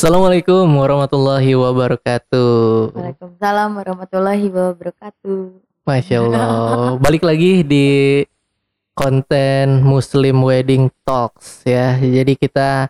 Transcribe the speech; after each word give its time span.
Assalamualaikum 0.00 0.64
warahmatullahi 0.80 1.52
wabarakatuh. 1.60 2.96
Waalaikumsalam 2.96 3.68
warahmatullahi 3.76 4.48
wabarakatuh. 4.48 5.60
Masya 5.84 6.16
Allah. 6.24 6.96
Balik 6.96 7.20
lagi 7.20 7.60
di 7.60 8.24
konten 8.96 9.84
Muslim 9.84 10.40
Wedding 10.40 10.88
Talks 11.04 11.68
ya. 11.68 12.00
Jadi 12.00 12.32
kita 12.32 12.88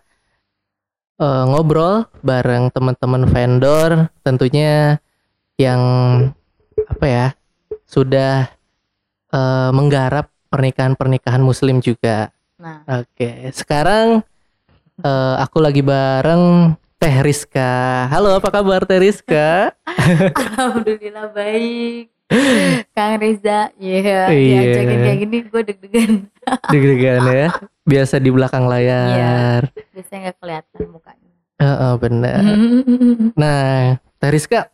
eh, 1.18 1.44
ngobrol 1.50 2.06
bareng 2.22 2.70
teman-teman 2.70 3.26
vendor, 3.26 4.06
tentunya 4.22 5.02
yang 5.58 5.82
apa 6.86 7.06
ya 7.10 7.26
sudah 7.90 8.54
eh, 9.34 9.70
menggarap 9.74 10.30
pernikahan-pernikahan 10.46 11.42
Muslim 11.42 11.82
juga. 11.82 12.30
Nah, 12.54 13.02
Oke, 13.02 13.50
sekarang 13.50 14.22
eh, 15.02 15.34
aku 15.42 15.58
lagi 15.58 15.82
bareng 15.82 16.78
Teh 17.00 17.16
Rizka. 17.24 18.04
Halo, 18.12 18.36
apa 18.36 18.52
kabar 18.52 18.84
Teh 18.84 19.00
Rizka? 19.00 19.72
alhamdulillah 20.36 21.32
baik. 21.32 22.12
Kang 22.94 23.18
Reza, 23.18 23.72
iya, 23.80 24.28
Iya. 24.28 24.28
diajakin 24.30 24.98
kayak 25.02 25.18
gini 25.18 25.36
gue 25.42 25.62
deg-degan. 25.66 26.12
Deg-degan 26.72 27.22
ya. 27.26 27.48
Biasa 27.82 28.20
di 28.20 28.30
belakang 28.30 28.68
layar. 28.68 29.66
Biasanya 29.90 30.28
nggak 30.28 30.36
kelihatan 30.38 30.80
mukanya. 30.92 31.30
Heeh, 31.58 31.92
benar. 31.98 32.42
Nah, 33.40 33.96
Teh 34.20 34.30
Rizka, 34.30 34.68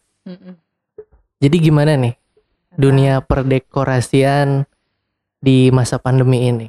jadi 1.38 1.56
gimana 1.56 1.94
nih 1.94 2.18
dunia 2.74 3.22
perdekorasian 3.22 4.66
di 5.38 5.70
masa 5.70 6.02
pandemi 6.02 6.50
ini? 6.50 6.66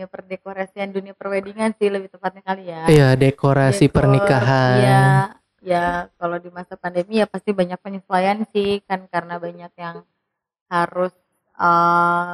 Dunia 0.00 0.16
perdekorasian, 0.16 0.96
dunia 0.96 1.12
perwedingan 1.12 1.76
sih 1.76 1.92
lebih 1.92 2.08
tepatnya 2.08 2.40
kali 2.40 2.72
ya. 2.72 2.88
Iya, 2.88 3.08
dekorasi 3.20 3.84
Dekor, 3.84 4.08
pernikahan. 4.08 4.80
Iya, 4.80 5.04
ya 5.60 5.84
kalau 6.16 6.40
di 6.40 6.48
masa 6.48 6.80
pandemi 6.80 7.20
ya 7.20 7.28
pasti 7.28 7.52
banyak 7.52 7.76
penyesuaian 7.84 8.48
sih 8.48 8.80
kan 8.88 9.04
karena 9.12 9.36
banyak 9.36 9.68
yang 9.76 10.00
harus 10.72 11.12
eh, 11.52 12.32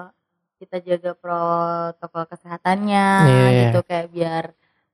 kita 0.63 0.79
jaga 0.79 1.19
protokol 1.19 2.31
kesehatannya 2.31 3.07
Iya. 3.27 3.47
gitu 3.67 3.83
kayak 3.83 4.15
biar 4.15 4.45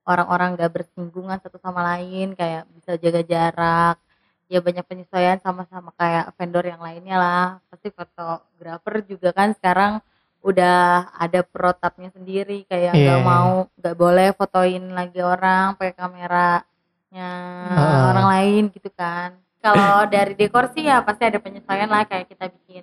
orang-orang 0.08 0.56
gak 0.56 0.72
bersinggungan 0.72 1.44
satu 1.44 1.60
sama 1.60 1.84
lain 1.92 2.32
kayak 2.32 2.64
bisa 2.72 2.96
jaga 2.96 3.20
jarak 3.20 4.00
ya 4.48 4.64
banyak 4.64 4.88
penyesuaian 4.88 5.36
sama-sama 5.44 5.92
kayak 6.00 6.32
vendor 6.40 6.64
yang 6.64 6.80
lainnya 6.80 7.20
lah 7.20 7.46
pasti 7.68 7.92
fotografer 7.92 9.04
juga 9.04 9.36
kan 9.36 9.52
sekarang 9.52 10.00
udah 10.42 10.78
ada 11.14 11.40
protapnya 11.46 12.10
sendiri 12.10 12.66
kayak 12.66 12.92
nggak 12.92 13.20
Iya. 13.22 13.26
mau 13.26 13.70
nggak 13.78 13.94
boleh 13.96 14.28
fotoin 14.34 14.84
lagi 14.90 15.22
orang 15.22 15.78
pakai 15.78 15.94
kameranya 15.94 17.30
Heeh. 17.70 18.02
orang 18.10 18.26
lain 18.28 18.62
gitu 18.74 18.90
kan 18.90 19.38
kalau 19.62 20.02
dari 20.14 20.34
dekor 20.34 20.66
sih 20.74 20.82
ya 20.82 20.98
pasti 21.00 21.22
ada 21.22 21.38
penyesuaian 21.38 21.86
lah 21.86 22.02
kayak 22.04 22.26
kita 22.26 22.50
bikin 22.50 22.82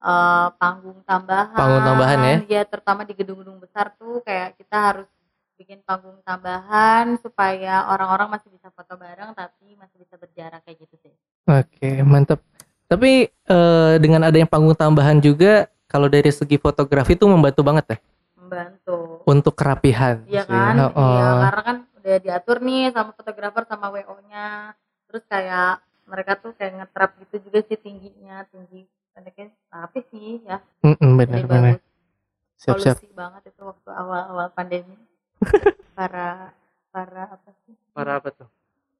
eh, 0.00 0.48
panggung 0.56 1.04
tambahan 1.04 1.52
Panggung 1.52 1.84
tambahan 1.84 2.18
ya? 2.18 2.36
ya 2.48 2.62
terutama 2.64 3.04
di 3.04 3.12
gedung-gedung 3.12 3.60
besar 3.60 3.92
tuh 3.94 4.24
kayak 4.24 4.56
kita 4.56 4.76
harus 4.76 5.08
bikin 5.58 5.82
panggung 5.82 6.22
tambahan 6.22 7.18
supaya 7.18 7.90
orang-orang 7.90 8.30
masih 8.30 8.48
bisa 8.48 8.70
foto 8.70 8.94
bareng 8.94 9.34
tapi 9.34 9.74
masih 9.74 9.98
bisa 10.00 10.14
berjarak 10.16 10.62
kayak 10.64 10.78
gitu 10.86 10.96
sih 11.02 11.14
Oke, 11.44 12.04
mantap. 12.04 12.40
Tapi 12.86 13.24
eh, 13.28 13.94
dengan 14.00 14.24
adanya 14.24 14.44
panggung 14.44 14.72
tambahan 14.72 15.16
juga 15.18 15.64
kalau 15.88 16.06
dari 16.06 16.28
segi 16.28 16.60
fotografi 16.60 17.16
itu 17.16 17.24
membantu 17.24 17.64
banget 17.64 17.84
ya 17.96 17.98
membantu 18.38 19.20
untuk 19.28 19.52
kerapihan. 19.52 20.24
Iya 20.24 20.48
sih. 20.48 20.52
kan, 20.56 20.74
Heeh. 20.88 20.96
iya 20.96 21.28
karena 21.44 21.62
kan 21.64 21.76
udah 22.00 22.16
diatur 22.24 22.56
nih 22.64 22.82
sama 22.96 23.10
fotografer 23.12 23.62
sama 23.68 23.86
WO-nya. 23.92 24.72
Terus 25.08 25.24
kayak 25.28 25.84
mereka 26.08 26.32
tuh 26.40 26.56
kayak 26.56 26.72
ngetrap 26.80 27.10
gitu 27.20 27.36
juga 27.44 27.60
sih 27.68 27.76
tingginya, 27.76 28.48
tinggi 28.48 28.88
pendeknya 29.12 29.52
tapi 29.68 30.00
sih 30.08 30.40
ya. 30.48 30.64
Mm-mm, 30.80 30.96
Jadi 30.96 31.16
benar-benar. 31.18 31.62
bagus. 31.76 31.82
Siap-siap. 32.58 32.96
Solusi 33.04 33.12
banget 33.12 33.42
itu 33.52 33.62
waktu 33.62 33.90
awal-awal 33.92 34.48
pandemi. 34.56 34.96
para 35.98 36.56
para 36.88 37.22
apa 37.36 37.50
sih? 37.68 37.76
Para 37.92 38.16
apa 38.16 38.28
tuh? 38.32 38.48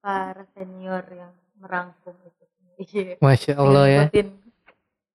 Para 0.04 0.44
senior 0.52 1.02
yang 1.08 1.32
merangkum 1.56 2.14
itu. 2.28 2.44
Iya. 2.78 3.16
Masya 3.18 3.52
Allah 3.58 3.84
ya. 3.88 4.02
Ngikutin. 4.06 4.47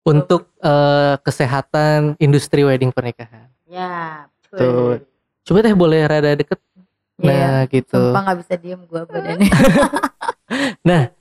Untuk 0.02 0.50
eh, 0.58 1.14
kesehatan 1.22 2.18
industri 2.18 2.66
wedding 2.66 2.90
pernikahan. 2.90 3.46
Ya, 3.70 4.26
Tuh. 4.50 4.58
betul. 4.58 4.94
Coba 5.42 5.58
teh 5.62 5.74
boleh 5.74 6.00
rada 6.06 6.30
deket. 6.34 6.58
Iya. 7.22 7.30
Nah, 7.30 7.58
gitu. 7.70 7.98
Sumpah 7.98 8.20
nggak 8.26 8.38
bisa 8.42 8.54
diem 8.58 8.82
gua 8.86 9.02
badannya. 9.06 9.50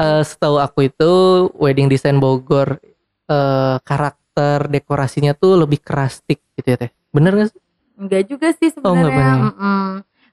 Eh, 0.00 0.22
setahu 0.24 0.56
aku 0.56 0.88
itu 0.88 1.12
wedding 1.60 1.92
design 1.92 2.16
Bogor 2.24 2.80
eh, 3.28 3.76
karakter 3.84 4.64
dekorasinya 4.72 5.36
tuh 5.36 5.60
lebih 5.60 5.76
kerastik 5.84 6.40
gitu 6.56 6.72
ya 6.72 6.78
teh. 6.80 6.90
Bener 7.12 7.36
gak 7.36 7.48
sih? 7.52 7.60
Enggak 8.00 8.22
juga 8.24 8.48
sih 8.56 8.72
Oh, 8.80 8.96
sebenarnya. 8.96 9.12
benar. 9.12 9.36
Mm-mm. 9.52 9.84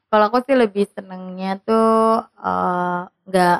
Kalau 0.07 0.25
aku 0.31 0.39
sih 0.47 0.55
lebih 0.55 0.87
senengnya 0.95 1.59
tuh 1.67 2.23
eh, 2.39 3.01
enggak 3.27 3.59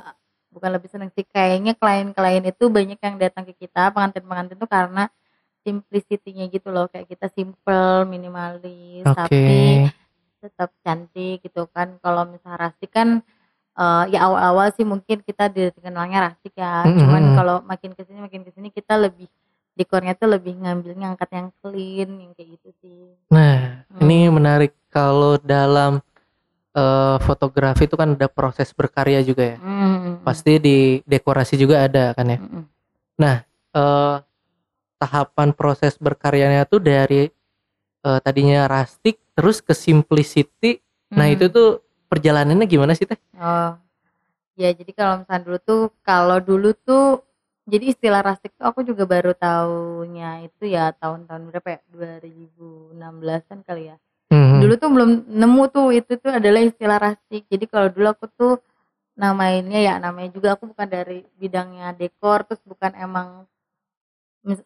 bukan 0.58 0.74
lebih 0.74 0.90
seneng 0.90 1.14
sih 1.14 1.22
kayaknya 1.24 1.78
klien-klien 1.78 2.42
itu 2.42 2.66
banyak 2.68 2.98
yang 2.98 3.16
datang 3.22 3.46
ke 3.46 3.54
kita 3.54 3.94
pengantin-pengantin 3.94 4.58
tuh 4.58 4.66
karena 4.66 5.06
simplicity-nya 5.62 6.48
gitu 6.50 6.72
loh 6.74 6.88
kayak 6.88 7.12
kita 7.12 7.28
simple, 7.30 8.08
minimalis, 8.10 9.04
Oke. 9.06 9.14
tapi 9.14 9.60
tetap 10.40 10.72
cantik 10.80 11.44
gitu 11.44 11.68
kan. 11.70 12.00
Kalau 12.00 12.24
misalnya 12.24 12.72
rastik 12.72 12.88
kan 12.90 13.20
eh, 13.76 14.04
ya 14.16 14.26
awal-awal 14.26 14.72
sih 14.72 14.88
mungkin 14.88 15.22
kita 15.22 15.52
dikenalnya 15.52 16.32
rastik 16.32 16.56
ya. 16.56 16.88
Mm-mm. 16.88 17.00
Cuman 17.04 17.24
kalau 17.36 17.56
makin 17.68 17.92
ke 17.94 18.02
sini 18.08 18.20
makin 18.24 18.42
ke 18.48 18.52
sini 18.56 18.72
kita 18.72 18.96
lebih 18.96 19.28
dekornya 19.78 20.18
tuh 20.18 20.34
lebih 20.34 20.58
ngambilnya 20.58 21.14
angkat 21.14 21.30
yang 21.38 21.48
clean 21.62 22.10
yang 22.18 22.32
kayak 22.34 22.50
gitu 22.58 22.70
sih. 22.82 23.02
Nah, 23.30 23.86
ini 24.02 24.26
Hmm. 24.26 24.34
menarik 24.42 24.74
kalau 24.90 25.38
dalam 25.38 26.02
eh, 26.78 27.18
fotografi 27.26 27.90
itu 27.90 27.98
kan 27.98 28.14
ada 28.14 28.30
proses 28.30 28.70
berkarya 28.72 29.26
juga 29.26 29.56
ya. 29.56 29.58
Hmm. 29.58 30.22
Pasti 30.22 30.62
di 30.62 30.78
dekorasi 31.04 31.58
juga 31.58 31.82
ada 31.90 32.14
kan 32.14 32.30
ya. 32.30 32.38
Mm-mm. 32.38 32.64
Eh, 33.78 34.18
tahapan 34.98 35.54
proses 35.54 35.98
berkaryanya 35.98 36.66
tuh 36.66 36.82
dari 36.82 37.30
eh, 38.06 38.20
tadinya 38.22 38.70
rustic 38.70 39.18
terus 39.34 39.60
ke 39.62 39.74
simplicity. 39.74 40.80
Nah, 41.14 41.28
Hmm. 41.28 41.36
itu 41.38 41.46
tuh 41.52 41.70
perjalanannya 42.08 42.66
gimana 42.70 42.94
sih 42.96 43.06
teh? 43.06 43.20
Oh. 43.38 43.76
Ya, 44.58 44.74
jadi 44.74 44.90
kalau 44.98 45.22
misalnya 45.22 45.44
dulu 45.46 45.58
tuh 45.62 45.82
kalau 46.02 46.38
dulu 46.42 46.74
tuh 46.74 47.22
jadi 47.70 47.94
istilah 47.94 48.26
rustic 48.26 48.56
tuh 48.58 48.66
aku 48.66 48.82
juga 48.82 49.06
baru 49.06 49.36
tahunya 49.38 50.50
itu 50.50 50.72
ya 50.72 50.96
tahun-tahun 50.98 51.52
berapa 51.52 51.68
ya? 51.78 51.80
2016-an 51.94 53.60
kali 53.68 53.94
ya. 53.94 53.96
Hmm. 54.28 54.60
Dulu 54.60 54.74
tuh 54.76 54.90
belum 54.92 55.10
nemu 55.32 55.64
tuh 55.72 55.88
itu 55.96 56.20
tuh 56.20 56.32
adalah 56.36 56.60
istilah 56.60 57.00
rustic. 57.00 57.48
Jadi 57.48 57.66
kalau 57.72 57.88
dulu 57.88 58.08
aku 58.12 58.26
tuh 58.36 58.54
namainnya 59.18 59.82
ya 59.82 59.96
namanya 59.98 60.30
juga 60.30 60.54
aku 60.54 60.70
bukan 60.70 60.88
dari 60.88 61.26
bidangnya 61.42 61.90
dekor 61.98 62.46
terus 62.46 62.62
bukan 62.62 62.94
emang 62.94 63.50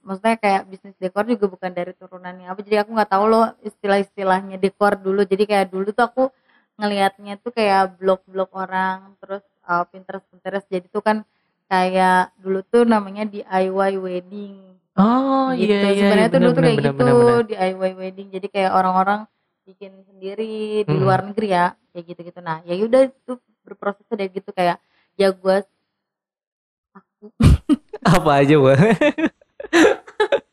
maksudnya 0.04 0.36
kayak 0.38 0.68
bisnis 0.68 0.94
dekor 1.00 1.24
juga 1.24 1.48
bukan 1.48 1.72
dari 1.72 1.96
turunannya 1.96 2.52
apa 2.52 2.60
jadi 2.60 2.84
aku 2.84 2.92
nggak 2.92 3.12
tahu 3.16 3.26
loh 3.32 3.48
istilah-istilahnya 3.64 4.60
dekor 4.60 5.00
dulu 5.00 5.24
jadi 5.24 5.44
kayak 5.48 5.68
dulu 5.72 5.96
tuh 5.96 6.04
aku 6.06 6.24
ngelihatnya 6.76 7.40
tuh 7.40 7.56
kayak 7.56 7.96
blog-blog 7.96 8.52
orang 8.52 9.16
terus 9.24 9.42
uh, 9.72 9.88
Pinterest 9.88 10.28
Pinterest 10.28 10.68
jadi 10.68 10.86
tuh 10.92 11.00
kan 11.00 11.24
kayak 11.72 12.36
dulu 12.36 12.60
tuh 12.68 12.84
namanya 12.84 13.24
DIY 13.24 14.04
wedding 14.04 14.72
Oh 15.00 15.56
gitu. 15.56 15.72
iya 15.72 15.96
iya. 15.96 16.04
Sebenarnya 16.04 16.28
tuh 16.28 16.40
dulu 16.44 16.52
tuh 16.52 16.64
kayak 16.68 16.78
bener, 16.78 16.92
gitu 16.92 17.00
bener, 17.00 17.16
bener. 17.16 17.44
DIY 17.48 17.92
wedding. 17.96 18.28
Jadi 18.28 18.48
kayak 18.52 18.72
orang-orang 18.76 19.20
bikin 19.64 19.94
sendiri 20.04 20.82
di 20.82 20.90
Mm-mm. 20.90 21.02
luar 21.02 21.22
negeri 21.24 21.48
ya, 21.50 21.66
kayak 21.92 22.06
gitu-gitu. 22.08 22.40
Nah, 22.40 22.62
ya 22.66 22.74
udah 22.78 23.02
itu 23.08 23.34
berproses 23.62 24.06
dari 24.10 24.28
gitu 24.30 24.50
kayak 24.52 24.82
ya 25.16 25.30
gua 25.32 25.62
aku 26.92 27.30
Apa 28.18 28.42
aja, 28.42 28.56
Wah? 28.58 28.76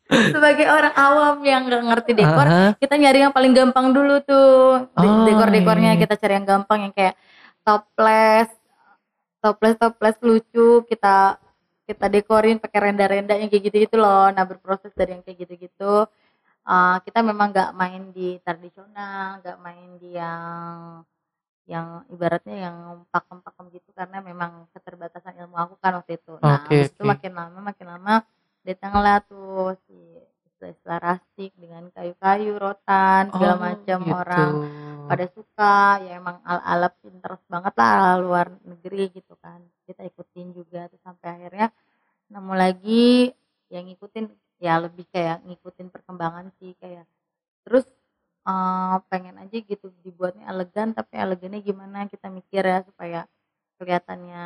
sebagai 0.09 0.65
orang 0.65 0.93
awam 0.93 1.37
yang 1.41 1.65
nggak 1.65 1.83
ngerti 1.85 2.11
dekor, 2.13 2.47
Aha. 2.49 2.67
kita 2.77 2.97
nyari 2.97 3.19
yang 3.25 3.33
paling 3.33 3.53
gampang 3.53 3.93
dulu 3.93 4.21
tuh. 4.21 4.89
De- 4.93 5.05
Oh, 5.09 5.25
Dekor-dekornya 5.25 5.97
iya. 5.97 6.01
kita 6.01 6.15
cari 6.17 6.33
yang 6.37 6.47
gampang 6.47 6.79
yang 6.89 6.93
kayak 6.93 7.13
toples, 7.61 8.49
toples 9.39 9.75
toples 9.77 10.17
lucu 10.21 10.81
kita 10.85 11.37
kita 11.85 12.05
dekorin 12.05 12.61
pakai 12.61 12.79
renda-renda 12.89 13.33
yang 13.33 13.49
kayak 13.49 13.63
gitu-gitu 13.69 13.97
loh. 13.97 14.29
Nah 14.29 14.45
berproses 14.45 14.93
dari 14.93 15.17
yang 15.17 15.23
kayak 15.25 15.45
gitu-gitu. 15.45 16.05
Uh, 16.69 16.97
kita 17.01 17.19
memang 17.25 17.49
nggak 17.49 17.71
main 17.73 18.03
di 18.13 18.37
tradisional, 18.45 19.41
nggak 19.41 19.57
main 19.65 19.89
di 19.97 20.13
yang 20.13 21.01
yang 21.69 22.01
ibaratnya 22.09 22.65
yang 22.69 22.77
pakem-pakem 23.13 23.69
gitu 23.77 23.89
karena 23.93 24.21
memang 24.25 24.65
keterbatasan 24.73 25.37
ilmu 25.37 25.53
aku 25.57 25.75
kan 25.77 26.01
waktu 26.01 26.17
itu. 26.17 26.37
Nah, 26.41 26.65
habis 26.65 26.89
itu 26.89 27.03
makin 27.05 27.33
lama 27.37 27.59
makin 27.61 27.87
lama 27.93 28.15
datanglah 28.65 29.21
tuh 29.25 29.77
si 29.85 29.97
rustic 30.59 31.55
dengan 31.55 31.87
kayu-kayu 31.95 32.59
rotan 32.59 33.31
segala 33.31 33.55
Oh, 33.55 33.61
macam 33.63 33.99
gitu. 34.03 34.11
orang 34.11 34.51
pada 35.07 35.25
suka 35.31 36.03
ya 36.03 36.19
emang 36.19 36.43
ala-ala 36.43 36.91
Pinterest 36.99 37.45
banget 37.47 37.73
lah 37.79 37.89
ala 37.95 38.11
luar 38.19 38.47
negeri 38.67 39.07
gitu 39.15 39.39
kan 39.39 39.63
kita 39.87 40.03
ikutin 40.05 40.51
juga 40.51 40.91
terus 40.91 41.01
sampai 41.01 41.27
akhirnya 41.39 41.67
nemu 42.29 42.53
lagi 42.53 43.31
yang 43.71 43.87
ngikutin 43.87 44.27
ya 44.59 44.79
lebih 44.83 45.07
kayak 45.11 45.43
ngikutin 45.47 45.87
perkembangan 45.91 46.51
sih 46.59 46.75
kayak 46.79 47.07
terus 47.65 47.85
eh, 48.47 48.95
pengen 49.11 49.35
aja 49.39 49.57
gitu 49.59 49.91
dibuatnya 50.05 50.47
elegan 50.51 50.91
tapi 50.95 51.15
elegannya 51.19 51.59
gimana 51.63 52.07
kita 52.11 52.27
mikir 52.31 52.63
ya 52.63 52.79
supaya 52.87 53.19
kelihatannya 53.79 54.45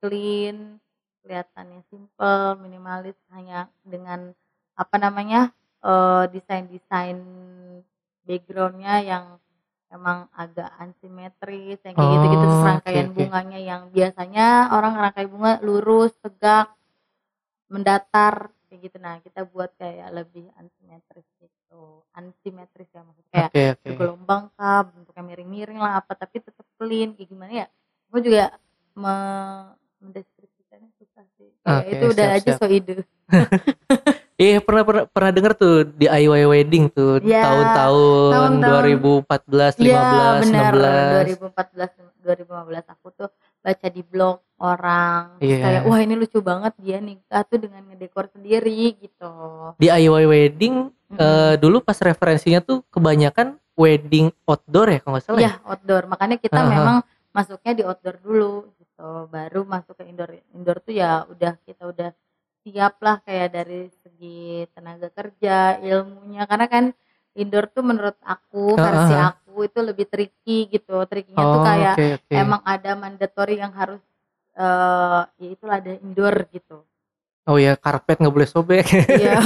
clean 0.00 0.80
kelihatannya 1.24 1.80
simple 1.92 2.56
minimalis 2.62 3.16
hanya 3.34 3.68
dengan 3.84 4.32
apa 4.76 4.96
namanya 5.00 5.52
eh, 5.84 6.24
desain-desain 6.32 7.18
backgroundnya 8.26 8.94
yang 9.06 9.24
emang 9.86 10.26
agak 10.34 10.66
ansimetris 10.82 11.78
yang 11.86 11.94
kayak 11.94 12.10
gitu-gitu 12.18 12.42
terus 12.42 12.58
Oh, 12.58 12.66
rangkaian 12.66 13.08
oke. 13.10 13.14
bunganya 13.16 13.60
yang 13.62 13.82
biasanya 13.94 14.46
orang 14.74 14.94
rangkai 14.98 15.26
bunga 15.30 15.62
lurus 15.62 16.10
tegak 16.20 16.74
mendatar 17.70 18.50
kayak 18.66 18.80
gitu 18.84 18.96
nah 18.96 19.18
kita 19.18 19.40
buat 19.44 19.70
kayak 19.74 20.08
lebih 20.12 20.46
ansimetris 20.54 21.26
gitu 21.38 21.82
ansimetris 22.12 22.88
ya 22.90 23.02
maksudnya 23.02 23.30
kayak 23.30 23.50
Oke, 23.50 23.62
oke. 23.72 23.86
bergelombang 23.88 24.42
kah 24.52 24.80
bentuknya 24.84 25.22
miring-miring 25.24 25.78
lah 25.78 25.98
apa 25.98 26.12
tapi 26.14 26.40
tetap 26.40 26.66
clean 26.76 27.12
kayak 27.12 27.28
gimana 27.28 27.52
ya 27.54 27.66
gue 28.06 28.20
juga 28.22 28.44
me 28.94 29.14
mendeskripsikannya 29.98 30.90
susah 30.94 31.24
sih 31.36 31.48
kayak 31.62 31.80
Oke, 31.80 31.90
itu 31.90 32.04
udah 32.06 32.26
siap, 32.26 32.36
aja 32.36 32.50
siap. 32.52 32.60
so 32.60 32.66
ide 32.68 32.94
Iya 34.36 34.60
pernah 34.60 34.84
pernah 34.84 35.04
pernah 35.08 35.30
denger 35.32 35.52
tuh 35.56 35.74
DIY 35.96 36.44
wedding 36.44 36.92
tuh 36.92 37.24
Ya, 37.24 37.40
tahun-tahun 37.40 38.60
tahun-tahun. 38.60 38.84
2014, 39.24 39.80
15, 39.80 39.80
Iya 39.80 40.00
benar 40.44 40.72
16. 40.76 41.40
2014 41.40 42.44
2015 42.44 42.92
aku 42.92 43.06
tuh 43.16 43.28
baca 43.66 43.86
di 43.90 44.02
blog 44.06 44.38
orang 44.56 45.42
Iya. 45.42 45.58
kayak 45.58 45.82
wah 45.84 45.98
ini 45.98 46.14
lucu 46.14 46.38
banget 46.38 46.72
dia 46.78 47.02
nikah 47.02 47.42
tuh 47.42 47.58
dengan 47.58 47.82
ngedekor 47.90 48.30
sendiri 48.30 48.94
gitu 48.96 49.32
DIY 49.76 50.24
wedding 50.24 50.94
Mm-mm. 51.10 51.18
eh, 51.18 51.54
dulu 51.58 51.82
pas 51.82 51.98
referensinya 51.98 52.62
tuh 52.62 52.86
kebanyakan 52.88 53.58
wedding 53.74 54.30
outdoor 54.46 54.88
ya 54.88 54.98
kalau 55.02 55.18
nggak 55.18 55.24
salah. 55.26 55.38
ya? 55.38 55.42
Iya 55.42 55.52
outdoor 55.66 56.02
makanya 56.06 56.36
kita 56.38 56.62
Aha. 56.62 56.70
memang 56.70 56.96
masuknya 57.34 57.72
di 57.74 57.82
outdoor 57.84 58.16
dulu 58.22 58.52
gitu 58.78 59.08
baru 59.28 59.60
masuk 59.66 59.98
ke 59.98 60.04
indoor 60.08 60.30
indoor 60.54 60.78
tuh 60.80 60.94
ya 60.94 61.26
udah 61.28 61.52
kita 61.66 61.84
udah 61.84 62.10
siap 62.64 62.96
lah 62.98 63.20
kayak 63.20 63.48
dari 63.52 63.80
segi 63.92 64.64
tenaga 64.72 65.12
kerja 65.12 65.76
ilmunya 65.78 66.48
karena 66.48 66.66
kan 66.66 66.84
indoor 67.36 67.68
tuh 67.68 67.84
menurut 67.84 68.16
aku 68.24 68.72
versi 68.74 69.12
Aha. 69.12 69.36
aku 69.36 69.45
itu 69.62 69.78
lebih 69.78 70.04
tricky 70.04 70.68
gitu 70.68 70.96
trickynya 71.04 71.38
tuh 71.38 71.60
Oh, 71.60 71.64
kayak 71.64 71.94
oke, 71.94 72.06
oke. 72.18 72.32
emang 72.34 72.60
ada 72.62 72.90
mandatory 72.92 73.56
yang 73.56 73.72
harus 73.72 74.02
eh 74.52 75.22
ya 75.38 75.48
itulah 75.48 75.76
ada 75.78 75.92
indoor 75.96 76.34
gitu 76.50 76.82
Oh 77.46 77.56
ya 77.56 77.78
karpet 77.78 78.18
nggak 78.18 78.34
boleh 78.34 78.48
sobek. 78.50 78.82
Iya. 79.06 79.38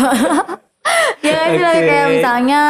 ya 1.20 1.40
Oke. 1.52 1.84
kayak 1.84 2.06
misalnya 2.10 2.60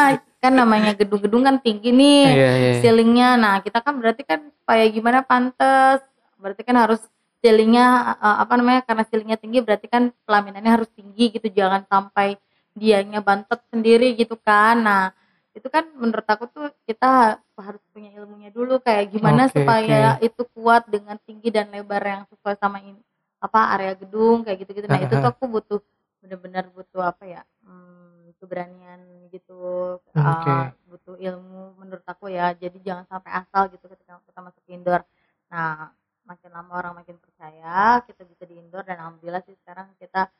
kan 0.40 0.52
namanya 0.52 0.96
gedung-gedung 0.96 1.44
kan 1.44 1.56
tinggi 1.60 1.92
nih 1.92 2.22
Iya 2.26 2.50
iya. 2.56 2.72
ceilingnya 2.82 3.28
nah 3.36 3.54
kita 3.60 3.78
kan 3.78 4.00
berarti 4.00 4.24
kan 4.24 4.40
supaya 4.50 4.88
gimana 4.88 5.20
pantas 5.20 6.00
berarti 6.34 6.64
kan 6.64 6.74
harus 6.74 6.98
ceilingnya 7.38 7.86
eh, 8.18 8.36
apa 8.42 8.52
namanya 8.56 8.80
karena 8.82 9.04
ceilingnya 9.04 9.38
tinggi 9.38 9.60
berarti 9.60 9.86
kan 9.86 10.02
pelaminannya 10.24 10.72
harus 10.72 10.88
tinggi 10.90 11.30
gitu 11.30 11.46
jangan 11.46 11.84
sampai 11.86 12.40
dianya 12.72 13.20
bantet 13.20 13.60
sendiri 13.68 14.16
gitu 14.16 14.34
kan 14.34 14.80
nah 14.80 15.02
itu 15.50 15.66
kan 15.66 15.84
menurut 15.98 16.26
aku 16.26 16.46
tuh 16.46 16.70
kita 16.86 17.42
harus 17.58 17.82
punya 17.90 18.14
ilmunya 18.14 18.54
dulu 18.54 18.78
kayak 18.78 19.10
gimana 19.10 19.50
Oke, 19.50 19.60
supaya 19.60 20.14
itu 20.22 20.42
kuat 20.54 20.86
dengan 20.86 21.18
tinggi 21.26 21.50
dan 21.50 21.74
lebar 21.74 22.02
yang 22.06 22.22
sesuai 22.30 22.54
sama 22.58 22.78
in- 22.80 23.02
apa 23.40 23.74
area 23.74 23.96
gedung 23.98 24.46
kayak 24.46 24.62
gitu 24.62 24.78
gitu 24.78 24.86
nah 24.86 25.00
itu 25.00 25.16
tuh 25.16 25.30
aku 25.32 25.48
butuh 25.48 25.80
bener-bener 26.20 26.68
butuh 26.70 27.02
apa 27.02 27.24
ya 27.26 27.42
hmm, 27.66 28.36
keberanian 28.40 29.30
gitu 29.30 30.00
Oke. 30.00 30.50
uh, 30.50 30.72
butuh 30.88 31.14
ilmu 31.20 31.78
menurut 31.78 32.02
aku 32.08 32.32
ya. 32.32 32.50
Jadi 32.56 32.80
jangan 32.82 33.06
sampai 33.06 33.30
asal 33.36 33.70
gitu 33.70 33.86
ketika 33.86 34.18
kita 34.24 34.40
masuk 34.42 34.64
indoor. 34.66 35.04
Nah 35.52 35.92
makin 36.24 36.50
lama 36.54 36.72
orang 36.78 36.94
makin 37.02 37.18
percaya 37.18 38.00
kita 38.06 38.22
bisa 38.22 38.46
di 38.46 38.58
indoor 38.58 38.86
dan 38.86 39.02
alhamdulillah 39.02 39.42
sih 39.42 39.56
sekarang 39.60 39.90
kita 39.98 40.30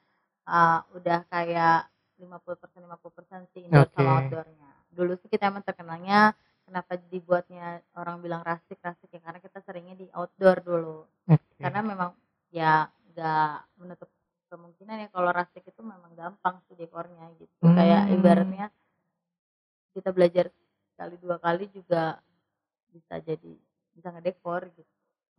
uh, 0.46 0.86
udah 0.94 1.26
kayak 1.26 1.90
50% 2.20 2.86
50% 2.86 3.50
sih 3.50 3.66
indoor 3.66 3.90
Oke. 3.90 3.98
sama 3.98 4.22
outdoornya 4.22 4.69
dulu 4.90 5.14
sih 5.22 5.31
kita 5.31 5.48
emang 5.50 5.62
terkenalnya 5.62 6.34
kenapa 6.66 6.98
dibuatnya 7.10 7.82
orang 7.98 8.22
bilang 8.22 8.42
rasik 8.42 8.78
rasik 8.82 9.10
ya 9.10 9.20
karena 9.22 9.38
kita 9.42 9.58
seringnya 9.62 9.94
di 9.98 10.06
outdoor 10.14 10.58
dulu 10.62 10.98
Oke. 11.31 11.58
karena 11.58 11.81
memang 11.82 12.10
ya 12.50 12.87
nggak 13.14 13.54
menutup 13.78 14.10
kemungkinan 14.50 15.06
ya 15.06 15.08
kalau 15.14 15.31
rasik 15.31 15.62
itu 15.62 15.81
memang 15.82 16.10
gampang 16.19 16.58
sih 16.66 16.75
dekornya 16.75 17.31
gitu 17.38 17.54
Hmm. 17.62 17.76
kayak 17.76 18.02
ibaratnya 18.10 18.66
kita 19.94 20.10
belajar 20.14 20.50
sekali 20.94 21.14
dua 21.19 21.37
kali 21.38 21.66
juga 21.70 22.19
bisa 22.90 23.19
jadi 23.22 23.54
bisa 23.94 24.08
ngedekor 24.10 24.70
gitu 24.75 24.90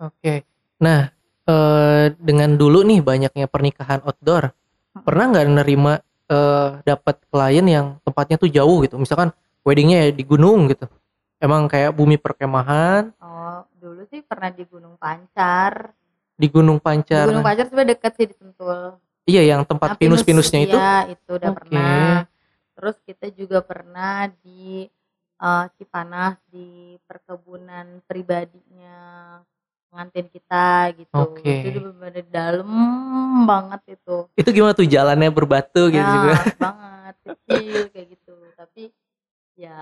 Oke. 0.01 0.41
Nah, 0.81 1.05
eh, 1.45 2.05
dengan 2.17 2.57
dulu 2.57 2.81
nih 2.81 3.05
banyaknya 3.05 3.45
pernikahan 3.45 4.01
outdoor, 4.01 4.49
pernah 5.05 5.25
nggak 5.29 5.47
nerima 5.61 6.01
eh, 6.31 6.69
dapat 6.87 7.19
klien 7.27 7.65
yang 7.67 7.87
tempatnya 8.07 8.39
tuh 8.39 8.47
jauh 8.47 8.79
gitu? 8.87 8.95
Misalkan 8.95 9.35
weddingnya 9.67 10.07
ya 10.07 10.11
di 10.15 10.23
gunung 10.23 10.71
gitu. 10.71 10.87
Emang 11.41 11.65
kayak 11.67 11.91
bumi 11.97 12.15
perkemahan 12.21 13.11
oh 13.19 13.65
dulu 13.81 14.05
sih 14.13 14.21
pernah 14.21 14.53
di 14.53 14.61
Gunung 14.61 14.93
Pancar 14.95 15.89
di 16.37 16.47
Gunung 16.47 16.77
di 16.77 16.85
Pancar. 16.85 17.25
Gunung 17.27 17.41
Pancar 17.41 17.65
sebenarnya 17.65 17.97
deket 17.97 18.11
sih 18.13 18.27
di 18.29 18.35
Sentul 18.37 18.97
Iya, 19.21 19.53
yang 19.53 19.61
tempat 19.69 20.01
pinus, 20.01 20.25
pinus-pinusnya 20.25 20.59
itu. 20.65 20.77
iya, 20.77 21.13
itu 21.13 21.29
udah 21.29 21.49
Oke. 21.53 21.57
pernah 21.61 22.25
terus 22.73 22.97
kita 23.05 23.29
juga 23.29 23.61
pernah 23.61 24.25
di 24.41 24.89
eh, 25.37 25.65
Cipanas 25.77 26.41
di 26.49 26.97
perkebunan 27.05 28.01
pribadinya 28.09 28.97
pengantin 29.91 30.31
kita 30.31 30.95
gitu. 30.95 31.11
Oke. 31.13 31.67
itu 31.67 31.79
benar-benar 31.83 32.25
dalam 32.31 32.71
banget 33.43 33.99
itu. 33.99 34.17
Itu 34.33 34.49
gimana 34.49 34.71
tuh 34.71 34.87
jalannya 34.87 35.29
berbatu 35.29 35.91
gitu 35.91 35.99
ya 35.99 36.07
juga. 36.07 36.35
banget 36.63 37.15
kecil 37.27 37.79
kayak 37.91 38.07
gitu. 38.15 38.35
Tapi 38.55 38.83
ya 39.59 39.77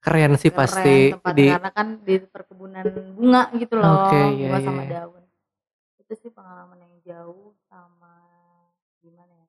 Keren 0.00 0.32
sih 0.38 0.48
keren 0.48 0.60
pasti 0.64 0.96
tempatnya. 1.12 1.36
di 1.36 1.44
karena 1.52 1.70
kan 1.74 1.86
di 2.00 2.14
perkebunan 2.24 2.84
bunga 2.88 3.42
gitu 3.52 3.74
loh 3.76 4.08
Oke, 4.08 4.16
iya, 4.32 4.48
bunga 4.48 4.58
sama 4.62 4.82
iya. 4.82 4.90
daun. 4.96 5.22
Itu 6.00 6.12
sih 6.16 6.30
pengalaman 6.32 6.78
yang 6.80 6.94
jauh 7.04 7.52
sama 7.68 8.14
gimana 9.02 9.28
ya. 9.28 9.46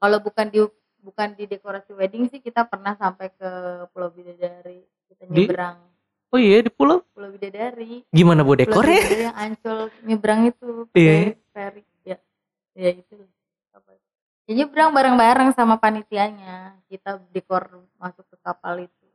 Kalau 0.00 0.18
bukan 0.24 0.46
di 0.48 0.60
bukan 1.00 1.28
di 1.34 1.44
dekorasi 1.44 1.92
wedding 1.92 2.30
sih 2.30 2.40
kita 2.40 2.64
pernah 2.64 2.94
sampai 2.94 3.28
ke 3.34 3.50
Pulau 3.92 4.08
Bidadari. 4.08 4.86
Kita 5.10 5.26
Di- 5.26 5.44
nyebrang 5.44 5.89
Oh 6.30 6.38
iya 6.38 6.62
di 6.62 6.70
pulau? 6.70 7.02
Pulau 7.10 7.34
Bidadari. 7.34 8.06
Gimana 8.08 8.46
bu? 8.46 8.54
Pulau 8.54 8.60
dekornya? 8.62 9.02
Bidadari 9.02 9.24
yang 9.26 9.36
ancol 9.36 9.78
nyebrang 10.06 10.40
itu. 10.46 10.70
Iya. 10.94 11.34
ferry 11.50 11.82
ya 12.06 12.16
ya 12.72 12.90
itu. 12.94 13.16
Apa? 13.74 13.90
Ya 14.46 14.52
nyebrang 14.54 14.94
bareng-bareng 14.94 15.50
sama 15.58 15.74
panitianya. 15.76 16.78
Kita 16.86 17.18
dekor 17.34 17.82
masuk 17.98 18.22
ke 18.30 18.36
kapal 18.40 18.86
itu. 18.86 19.06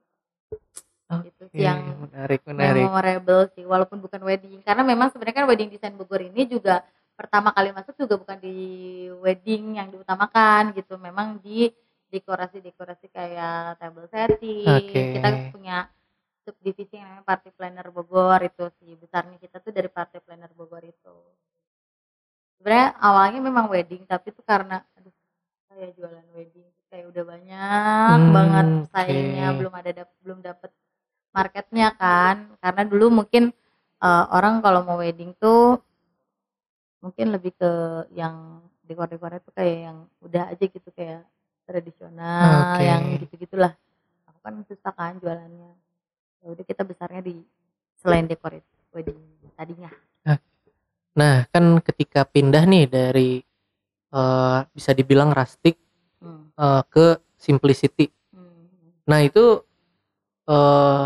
Itu 1.23 1.47
sih 1.53 1.63
Iya, 1.63 1.79
yang 1.79 2.01
menarik 2.03 2.41
menarik. 2.43 2.83
memorable 2.83 3.41
sih 3.55 3.63
walaupun 3.63 4.03
bukan 4.03 4.19
wedding. 4.19 4.59
Karena 4.65 4.83
memang 4.83 5.07
sebenarnya 5.13 5.37
kan 5.39 5.47
wedding 5.47 5.69
desain 5.71 5.95
Bogor 5.95 6.19
ini 6.19 6.43
juga 6.49 6.83
pertama 7.15 7.55
kali 7.55 7.71
masuk 7.71 7.95
juga 7.95 8.19
bukan 8.19 8.37
di 8.43 8.57
wedding 9.23 9.79
yang 9.79 9.87
diutamakan 9.87 10.75
gitu. 10.75 10.99
Memang 10.99 11.39
di 11.39 11.71
dekorasi-dekorasi 12.11 13.07
kayak 13.07 13.79
table 13.79 14.11
setting. 14.11 14.67
Oke. 14.67 15.15
kita 15.15 15.29
punya 15.55 15.87
subdivisi 16.45 16.93
yang 16.99 17.07
namanya 17.09 17.27
party 17.29 17.49
planner 17.57 17.87
Bogor 17.95 18.39
itu 18.49 18.65
sih. 18.79 18.91
Besarnya 19.01 19.37
kita 19.43 19.57
tuh 19.65 19.71
dari 19.77 19.89
party 19.97 20.17
planner 20.25 20.51
Bogor 20.59 20.83
itu. 20.93 21.15
Sebenarnya 22.57 22.89
awalnya 23.07 23.39
memang 23.43 23.65
wedding 23.73 24.03
tapi 24.11 24.27
tuh 24.35 24.43
karena 24.51 24.77
aduh 24.97 25.13
saya 25.69 25.87
jualan 25.97 26.27
wedding 26.35 26.67
kayak 26.89 27.05
udah 27.11 27.23
banyak 27.33 28.19
Hmm, 28.19 28.33
banget 28.35 28.67
oke. 28.83 28.91
saingnya 28.93 29.45
belum 29.57 29.73
ada 29.79 29.91
dap- 29.97 30.17
belum 30.23 30.39
dapet 30.47 30.71
marketnya 31.37 31.87
kan. 32.01 32.35
Karena 32.63 32.83
dulu 32.91 33.05
mungkin 33.23 33.43
eh, 34.05 34.25
orang 34.37 34.55
kalau 34.65 34.81
mau 34.87 34.97
wedding 35.03 35.31
tuh 35.43 35.79
mungkin 37.03 37.27
lebih 37.35 37.53
ke 37.59 37.71
yang 38.19 38.35
dekor-dekornya 38.87 39.39
tuh 39.45 39.53
kayak 39.57 39.77
yang 39.91 39.97
udah 40.25 40.43
aja 40.53 40.65
gitu 40.65 40.89
kayak 40.93 41.21
tradisional 41.65 42.77
Oke. 42.77 42.85
yang 42.89 43.01
gitu-gitulah. 43.21 43.73
Aku 44.29 44.39
kan 44.45 44.55
susah 44.69 44.93
kan 44.93 45.13
jualannya 45.21 45.71
ya 46.45 46.53
udah 46.53 46.61
kita 46.61 46.85
besarnya 46.85 47.25
di 47.25 47.41
selain 47.97 48.29
dekor 48.29 48.53
wedding 48.93 49.17
tadinya 49.57 49.89
Nah 51.15 51.47
kan 51.47 51.79
ketika 51.79 52.27
pindah 52.27 52.67
nih 52.67 52.91
dari 52.91 53.39
eh, 54.11 54.59
bisa 54.75 54.91
dibilang 54.91 55.31
rustic 55.31 55.79
Hmm. 56.19 56.51
eh, 56.59 56.83
ke 56.91 57.07
simplicity. 57.39 58.11
Hmm. 58.35 58.67
Nah 59.07 59.23
itu 59.23 59.63
eh 60.45 61.03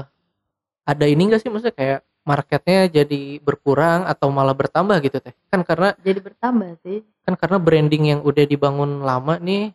ada 0.84 1.06
ini 1.06 1.30
enggak 1.30 1.46
sih 1.46 1.54
maksudnya 1.54 1.76
kayak 1.78 2.00
marketnya 2.26 2.90
jadi 2.90 3.38
berkurang 3.38 4.10
atau 4.10 4.34
malah 4.34 4.58
bertambah 4.58 4.98
gitu 5.06 5.22
teh? 5.22 5.38
Kan 5.54 5.62
karena 5.62 5.94
Jadi 6.02 6.20
bertambah 6.26 6.72
sih. 6.82 7.06
kan 7.22 7.38
karena 7.38 7.58
branding 7.62 8.04
yang 8.18 8.22
udah 8.26 8.46
dibangun 8.50 9.06
lama 9.06 9.38
nih 9.38 9.70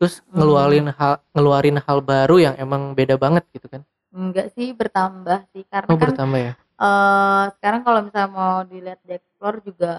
terus 0.00 0.24
Hmm. 0.32 0.40
ngeluarin 0.40 0.88
hal 0.96 1.20
ngeluarin 1.36 1.76
hal 1.84 1.98
baru 2.00 2.36
yang 2.40 2.54
emang 2.56 2.96
beda 2.96 3.20
banget 3.20 3.44
gitu 3.52 3.68
kan. 3.68 3.84
Enggak 4.18 4.46
sih 4.58 4.68
bertambah 4.74 5.40
sih. 5.54 5.62
Karena 5.70 5.90
Oh 5.94 5.98
kan 5.98 6.10
bertambah 6.10 6.40
ya. 6.42 6.52
eh 6.78 7.44
sekarang 7.58 7.80
kalau 7.86 8.00
misalnya 8.06 8.30
mau 8.30 8.56
dilihat 8.66 9.00
di 9.06 9.12
explore 9.18 9.58
juga 9.66 9.92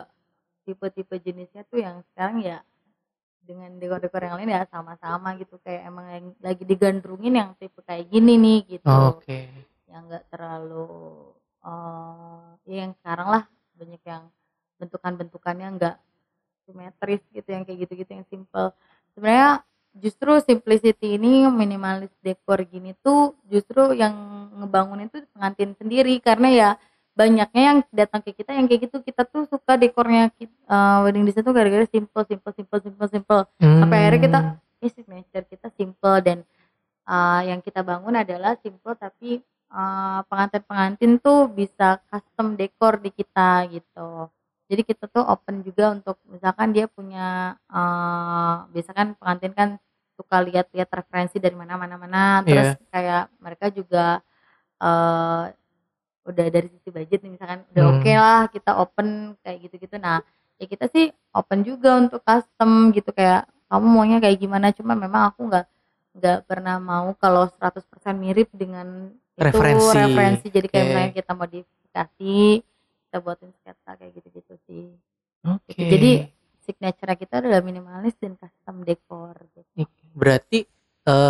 tipe-tipe 0.68 1.16
jenisnya 1.24 1.64
tuh 1.72 1.80
yang 1.84 2.04
sekarang 2.12 2.40
ya 2.44 2.58
dengan 3.44 3.72
dekor-dekor 3.82 4.22
yang 4.28 4.36
lain 4.40 4.52
ya 4.54 4.64
sama-sama 4.70 5.34
gitu. 5.40 5.56
Kayak 5.64 5.82
emang 5.90 6.06
yang 6.12 6.26
lagi 6.44 6.64
digandrungin 6.68 7.34
yang 7.40 7.50
tipe 7.60 7.80
kayak 7.88 8.06
gini 8.12 8.34
nih 8.38 8.60
gitu. 8.78 8.92
Oke. 9.16 9.48
yang 9.90 10.06
enggak 10.06 10.22
terlalu 10.30 10.86
eh 11.66 12.46
ya 12.70 12.76
yang 12.86 12.94
sekarang 13.02 13.28
lah. 13.34 13.44
Banyak 13.80 14.02
yang 14.06 14.24
bentukan-bentukannya 14.80 15.68
enggak 15.76 15.96
simetris 16.68 17.24
gitu 17.34 17.50
yang 17.50 17.64
kayak 17.66 17.80
gitu-gitu 17.88 18.12
yang 18.22 18.28
simple. 18.30 18.70
Sebenarnya 19.18 19.66
justru 19.98 20.38
simplicity 20.46 21.17
ini 21.17 21.50
minimalis 21.50 22.13
dekor 22.22 22.62
gini 22.67 22.93
tuh 23.01 23.34
justru 23.50 23.98
yang 23.98 24.13
ngebangun 24.62 25.10
itu 25.10 25.25
pengantin 25.34 25.74
sendiri 25.75 26.22
karena 26.22 26.48
ya 26.50 26.69
banyaknya 27.17 27.62
yang 27.62 27.79
datang 27.91 28.22
ke 28.24 28.31
kita 28.31 28.55
yang 28.55 28.69
kayak 28.69 28.88
gitu 28.88 29.01
kita 29.03 29.27
tuh 29.27 29.43
suka 29.50 29.75
dekornya 29.75 30.31
eh, 30.39 30.98
wedding 31.03 31.25
design 31.25 31.43
tuh 31.43 31.55
gara-gara 31.58 31.84
simple 31.89 32.24
simple 32.24 32.51
simple 32.55 32.79
simple 32.79 33.08
simple 33.10 33.41
Sampai 33.60 33.98
akhirnya 34.05 34.22
kita 34.24 34.39
Hmm. 34.79 34.88
ini 34.88 34.89
signature 34.96 35.46
kita 35.51 35.67
simple 35.75 36.17
dan 36.24 36.38
uh, 37.03 37.41
yang 37.43 37.60
kita 37.60 37.84
bangun 37.84 38.15
adalah 38.15 38.55
simple 38.63 38.96
tapi 38.96 39.43
uh, 39.74 40.24
pengantin-pengantin 40.29 41.19
tuh 41.19 41.50
bisa 41.51 42.00
custom 42.08 42.55
dekor 42.55 43.01
di 43.01 43.12
kita 43.12 43.67
gitu. 43.74 44.31
Jadi 44.70 44.82
kita 44.86 45.10
tuh 45.10 45.26
open 45.26 45.66
juga 45.66 45.92
untuk 45.92 46.22
misalkan 46.30 46.70
dia 46.70 46.86
punya 46.86 47.58
uh, 47.68 48.70
biasa 48.70 48.94
kan 48.94 49.18
pengantin 49.18 49.52
kan 49.52 49.70
suka 50.14 50.46
lihat-lihat 50.46 50.90
referensi 50.94 51.42
dari 51.42 51.58
mana-mana 51.58 51.98
mana 51.98 52.24
terus 52.46 52.70
kayak 52.92 53.34
mereka 53.42 53.66
juga 53.74 54.22
uh, 54.78 55.50
udah 56.24 56.46
dari 56.54 56.70
sisi 56.70 56.94
budget 56.94 57.26
nih 57.26 57.34
misalkan 57.34 57.66
udah 57.74 57.84
Hmm. 57.84 57.94
oke 57.98 58.12
lah 58.14 58.42
kita 58.54 58.72
open 58.78 59.08
kayak 59.42 59.58
gitu-gitu. 59.66 59.96
Nah, 59.98 60.22
ya 60.62 60.66
kita 60.70 60.86
sih 60.94 61.10
open 61.34 61.66
juga 61.66 61.98
untuk 61.98 62.22
custom 62.22 62.94
gitu 62.94 63.10
kayak 63.10 63.50
kamu 63.70 63.86
maunya 63.90 64.18
kayak 64.22 64.38
gimana 64.38 64.70
cuma 64.70 64.94
memang 64.94 65.34
aku 65.34 65.50
nggak 65.50 65.66
nggak 66.20 66.40
pernah 66.46 66.78
mau 66.78 67.14
kalau 67.16 67.48
100% 67.48 67.86
mirip 68.14 68.50
dengan 68.52 69.14
itu 69.34 69.46
Referensi. 69.46 69.94
referensi 69.96 70.46
jadi 70.52 70.68
kayak 70.68 70.84
Oke. 70.84 70.90
misalnya 70.92 71.12
kita 71.16 71.32
modifikasi 71.32 72.36
kita 73.10 73.25
buatin 73.25 73.50
sketsa 73.58 73.98
kayak 73.98 74.13
gitu-gitu 74.13 74.54
sih 74.70 74.86
Oke. 75.42 75.74
Jadi- 75.74 76.30
signature 76.62 77.18
kita 77.18 77.42
adalah 77.42 77.66
minimalis 77.66 78.13
dan 78.22 78.38
custom 78.38 78.86
dekor 78.86 79.34
gitu. 79.58 79.89
berarti 80.13 80.70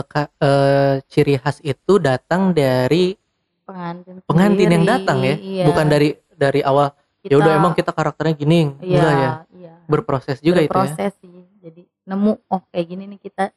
ka- 0.03 0.33
eh, 0.36 1.00
ciri 1.07 1.39
khas 1.39 1.63
itu 1.63 1.95
datang 1.95 2.51
dari 2.51 3.15
pengantin 3.63 4.19
pengantin 4.27 4.67
yang 4.67 4.83
sendiri, 4.83 4.91
datang 5.00 5.17
ya, 5.24 5.36
iya. 5.39 5.63
bukan 5.63 5.86
dari 5.88 6.09
dari 6.36 6.59
awal. 6.59 6.91
Ya 7.24 7.39
udah 7.39 7.55
emang 7.55 7.71
kita 7.71 7.95
karakternya 7.95 8.36
gini, 8.36 8.75
iya, 8.81 9.00
enggak 9.00 9.13
ya? 9.15 9.31
iya. 9.55 9.74
Berproses 9.88 10.43
juga 10.43 10.59
itu 10.59 10.75
ya. 10.75 11.07
sih 11.15 11.31
jadi 11.63 11.88
nemu 12.03 12.31
oh 12.50 12.62
kayak 12.67 12.88
gini 12.89 13.03
nih 13.07 13.19
kita 13.21 13.55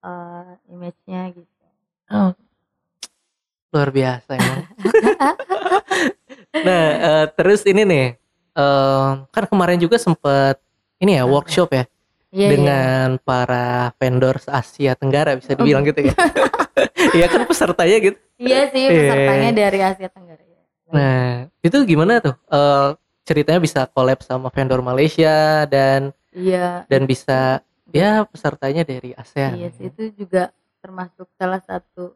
eh, 0.00 0.52
image-nya 0.72 1.28
gitu 1.36 1.52
Oh, 2.08 2.32
luar 3.70 3.92
biasa 3.92 4.30
emang. 4.34 4.58
nah, 6.54 6.84
eh, 6.98 7.26
terus 7.34 7.62
ini 7.66 7.82
nih, 7.86 8.06
eh, 8.56 9.08
kan 9.30 9.44
kemarin 9.46 9.78
juga 9.78 9.96
sempet 9.96 10.58
ini 11.00 11.16
ya 11.16 11.24
workshop 11.24 11.70
ya 11.72 11.84
iya, 12.30 12.48
dengan 12.52 13.06
para 13.22 13.94
vendor 13.96 14.36
Asia 14.46 14.92
Tenggara 14.94 15.38
bisa 15.38 15.54
dibilang 15.54 15.86
gitu 15.86 16.10
ya. 16.10 16.14
Iya 17.10 17.26
kan 17.28 17.44
pesertanya 17.44 17.96
gitu. 18.00 18.18
iya 18.40 18.70
sih 18.72 18.88
Iya. 18.88 18.94
pesertanya 18.94 19.50
dari 19.52 19.78
Asia 19.84 20.08
Tenggara 20.08 20.40
ya. 20.40 20.62
Nah, 20.90 21.28
itu 21.60 21.76
gimana 21.84 22.22
tuh? 22.24 22.34
Eh, 22.48 22.88
ceritanya 23.24 23.60
bisa 23.62 23.86
collab 23.90 24.18
sama 24.26 24.48
vendor 24.50 24.80
Malaysia 24.82 25.62
dan 25.70 26.10
iya 26.34 26.82
dan 26.90 27.06
bisa 27.06 27.62
ya 27.94 28.26
pesertanya 28.26 28.82
dari 28.82 29.14
ASEAN. 29.14 29.54
iya 29.54 29.68
sih 29.70 29.86
itu 29.86 30.10
juga 30.18 30.50
termasuk 30.82 31.30
salah 31.38 31.62
satu 31.62 32.14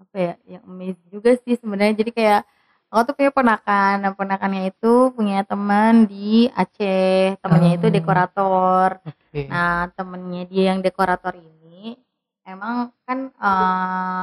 apa 0.00 0.16
ya 0.16 0.34
yang 0.56 0.62
amazing 0.64 1.08
juga 1.12 1.36
sih 1.36 1.56
sebenarnya 1.60 2.00
jadi 2.00 2.10
kayak 2.16 2.42
aku 2.92 3.08
tuh 3.08 3.14
punya 3.16 3.32
ponakan 3.32 3.94
nah 4.04 4.12
ponakannya 4.12 4.68
itu 4.68 5.08
punya 5.16 5.40
teman 5.42 6.04
di 6.04 6.52
Aceh 6.52 7.40
temennya 7.40 7.80
itu 7.80 7.86
Oh. 7.88 7.94
dekorator 7.96 8.88
Oke. 9.00 9.48
Nah, 9.48 9.88
temennya 9.96 10.44
dia 10.44 10.62
yang 10.76 10.84
dekorator 10.84 11.32
ini 11.32 11.96
emang 12.44 12.92
kan 13.08 13.32
eh, 13.32 14.22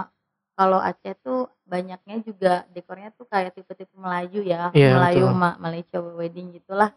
kalau 0.53 0.77
Aceh 0.77 1.17
tuh 1.25 1.49
banyaknya 1.65 2.21
juga 2.21 2.53
dekornya 2.69 3.09
tuh 3.17 3.25
kayak 3.25 3.57
tipe-tipe 3.57 3.89
Melayu 3.97 4.45
ya, 4.45 4.69
Iya, 4.69 4.93
Melayu 4.93 5.25
betul. 5.31 5.39
Ma- 5.39 5.57
Malaysia 5.57 5.97
wedding 6.03 6.51
gitulah. 6.53 6.91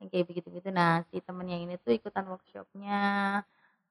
Yang 0.00 0.08
kayak 0.10 0.26
begitu-gitu. 0.32 0.68
Nah, 0.72 1.04
si 1.12 1.20
temennya 1.20 1.60
ini 1.62 1.74
tuh 1.78 1.92
ikutan 1.92 2.26
workshopnya 2.26 3.02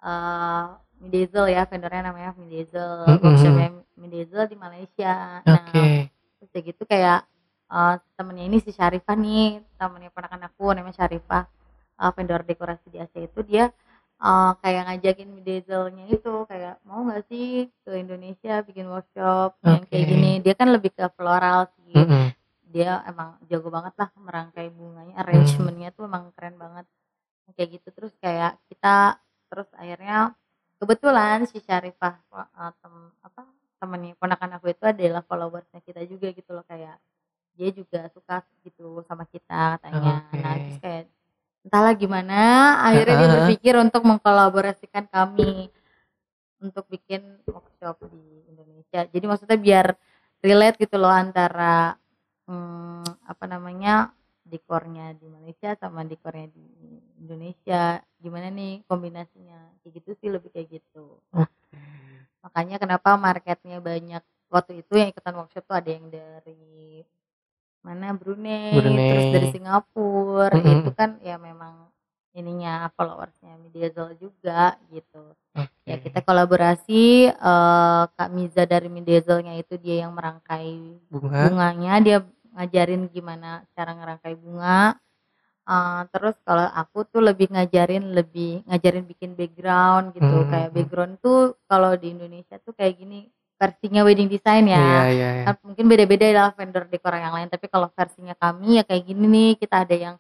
eh 0.03 0.63
Midezel 0.99 1.45
ya, 1.51 1.63
vendornya 1.67 2.09
namanya 2.11 2.31
Midezel. 2.35 3.05
Mm-mm. 3.05 3.21
Workshopnya 3.23 3.69
Midezel 3.95 4.43
di 4.51 4.55
Malaysia. 4.59 5.39
Nah, 5.45 5.55
Oke. 5.71 6.02
Terus 6.43 6.51
kayak 6.51 6.65
gitu 6.75 6.83
kayak 6.83 7.23
eh, 7.71 7.95
temennya 8.19 8.45
ini 8.51 8.57
si 8.59 8.75
Syarifah 8.75 9.15
nih 9.15 9.63
temennya 9.79 10.11
ponakan 10.11 10.51
aku 10.51 10.75
namanya 10.75 10.99
Syarifah. 10.99 11.47
Eh, 11.93 12.11
vendor 12.11 12.43
dekorasi 12.43 12.91
di 12.91 12.99
Asia 12.99 13.23
itu 13.23 13.39
dia 13.47 13.71
eh, 14.19 14.51
kayak 14.59 14.81
ngajakin 14.91 15.29
Midezelnya 15.31 16.05
itu 16.11 16.43
kayak 16.51 16.83
mau 16.83 17.07
nggak 17.07 17.23
sih 17.31 17.71
ke 17.87 17.91
Indonesia 17.95 18.59
bikin 18.67 18.91
workshop 18.91 19.55
yang 19.63 19.87
kayak 19.87 20.05
gini? 20.11 20.31
Dia 20.43 20.53
kan 20.59 20.67
lebih 20.75 20.91
ke 20.91 21.07
floral 21.15 21.71
sih. 21.79 21.95
Mm-mm. 21.95 22.35
dia 22.73 23.05
emang 23.05 23.37
jago 23.45 23.69
banget 23.69 23.93
lah 24.01 24.09
merangkai 24.17 24.65
bunganya 24.73 25.13
arrangementnya 25.21 25.93
tuh 25.93 26.09
emang 26.09 26.33
keren 26.33 26.57
banget. 26.57 26.89
Kayak 27.53 27.69
gitu 27.79 27.87
terus 27.93 28.13
kayak 28.17 28.57
kita 28.65 29.21
terus 29.45 29.69
akhirnya 29.77 30.33
kebetulan 30.81 31.45
si 31.45 31.61
Syarifah 31.61 32.17
uh, 32.33 32.73
tem, 32.81 32.93
apa 33.21 33.45
temennya 33.83 34.15
ponakan 34.15 34.55
aku 34.55 34.71
itu 34.71 34.83
adalah 34.87 35.19
followersnya 35.27 35.83
kita 35.83 36.07
juga 36.07 36.31
gitu 36.31 36.55
loh 36.55 36.63
kayak 36.63 36.95
dia 37.59 37.69
juga 37.75 38.07
suka 38.15 38.39
gitu 38.63 39.03
sama 39.03 39.27
kita 39.27 39.75
katanya. 39.77 40.23
Oke. 40.23 40.39
nah 40.39 40.53
terus 40.55 40.79
kayak 40.79 41.03
entahlah 41.67 41.93
gimana? 41.99 42.39
Akhirnya 42.87 43.15
dia 43.19 43.29
berpikir 43.35 43.73
untuk 43.75 44.01
mengkolaborasikan 44.07 45.05
kami 45.11 45.67
untuk 46.63 46.87
bikin 46.87 47.43
workshop 47.43 47.99
di 48.07 48.47
Indonesia. 48.47 49.03
Jadi 49.03 49.25
maksudnya 49.27 49.59
biar 49.59 49.87
relate 50.39 50.79
gitu 50.79 50.95
loh 50.95 51.11
antara 51.11 51.99
hmm, 52.47 53.27
apa 53.27 53.45
namanya 53.51 54.15
dekornya 54.47 55.11
di 55.19 55.27
Malaysia 55.27 55.75
sama 55.75 56.07
dekornya 56.07 56.47
di 56.55 56.67
Indonesia. 57.19 57.99
Gimana 58.17 58.47
nih 58.47 58.87
kombinasinya? 58.87 59.75
Kayak 59.83 59.91
gitu 59.99 60.09
sih 60.23 60.29
lebih 60.31 60.49
kayak 60.55 60.79
gitu 60.79 61.19
makanya 62.43 62.75
kenapa 62.77 63.15
marketnya 63.15 63.79
banyak 63.79 64.23
waktu 64.51 64.83
itu 64.83 64.93
yang 64.93 65.09
ikutan 65.09 65.33
workshop 65.33 65.63
tuh 65.65 65.77
ada 65.79 65.89
yang 65.89 66.11
dari 66.11 67.01
mana 67.83 68.15
Brunei, 68.15 68.71
Brunei. 68.79 69.09
terus 69.11 69.27
dari 69.33 69.47
Singapura 69.51 70.55
Mm-mm. 70.55 70.87
itu 70.87 70.91
kan 70.95 71.19
ya 71.19 71.35
memang 71.35 71.91
ininya 72.33 72.89
followersnya 72.95 73.59
Mediazol 73.59 74.15
juga 74.17 74.75
gitu 74.89 75.35
ya 75.85 75.95
Oke. 75.99 76.07
kita 76.09 76.19
kolaborasi 76.23 77.29
eh, 77.29 78.03
Kak 78.07 78.29
Miza 78.31 78.63
dari 78.65 78.87
Mediazolnya 78.87 79.53
itu 79.59 79.75
dia 79.77 80.07
yang 80.07 80.15
merangkai 80.15 80.97
bunga. 81.11 81.49
bunganya 81.49 81.93
dia 82.01 82.17
ngajarin 82.53 83.09
gimana 83.09 83.65
cara 83.73 83.91
ngerangkai 83.97 84.33
bunga 84.37 84.97
Eh, 85.63 86.01
terus 86.11 86.35
kalau 86.43 86.67
aku 86.75 87.07
tuh 87.07 87.23
lebih 87.23 87.47
ngajarin 87.47 88.11
lebih 88.11 88.67
ngajarin 88.67 89.07
bikin 89.07 89.31
background 89.31 90.11
gitu 90.11 90.27
Hmm. 90.43 90.51
kayak 90.51 90.69
background 90.75 91.15
tuh 91.23 91.55
kalau 91.71 91.95
di 91.95 92.11
Indonesia 92.11 92.59
tuh 92.59 92.75
kayak 92.75 92.99
gini 92.99 93.31
versinya 93.55 94.03
wedding 94.03 94.27
design 94.27 94.67
ya 94.67 94.75
Iya 94.75 95.03
iya. 95.07 95.29
iya. 95.39 95.43
Kan 95.47 95.55
mungkin 95.63 95.87
beda-beda 95.87 96.27
lah 96.35 96.49
vendor 96.51 96.83
dekor 96.91 97.15
yang 97.15 97.31
lain 97.31 97.47
tapi 97.47 97.71
kalau 97.71 97.87
versinya 97.95 98.35
kami 98.35 98.75
ya 98.75 98.83
kayak 98.83 99.07
gini 99.07 99.23
nih 99.23 99.51
kita 99.55 99.87
ada 99.87 99.95
yang 99.95 100.15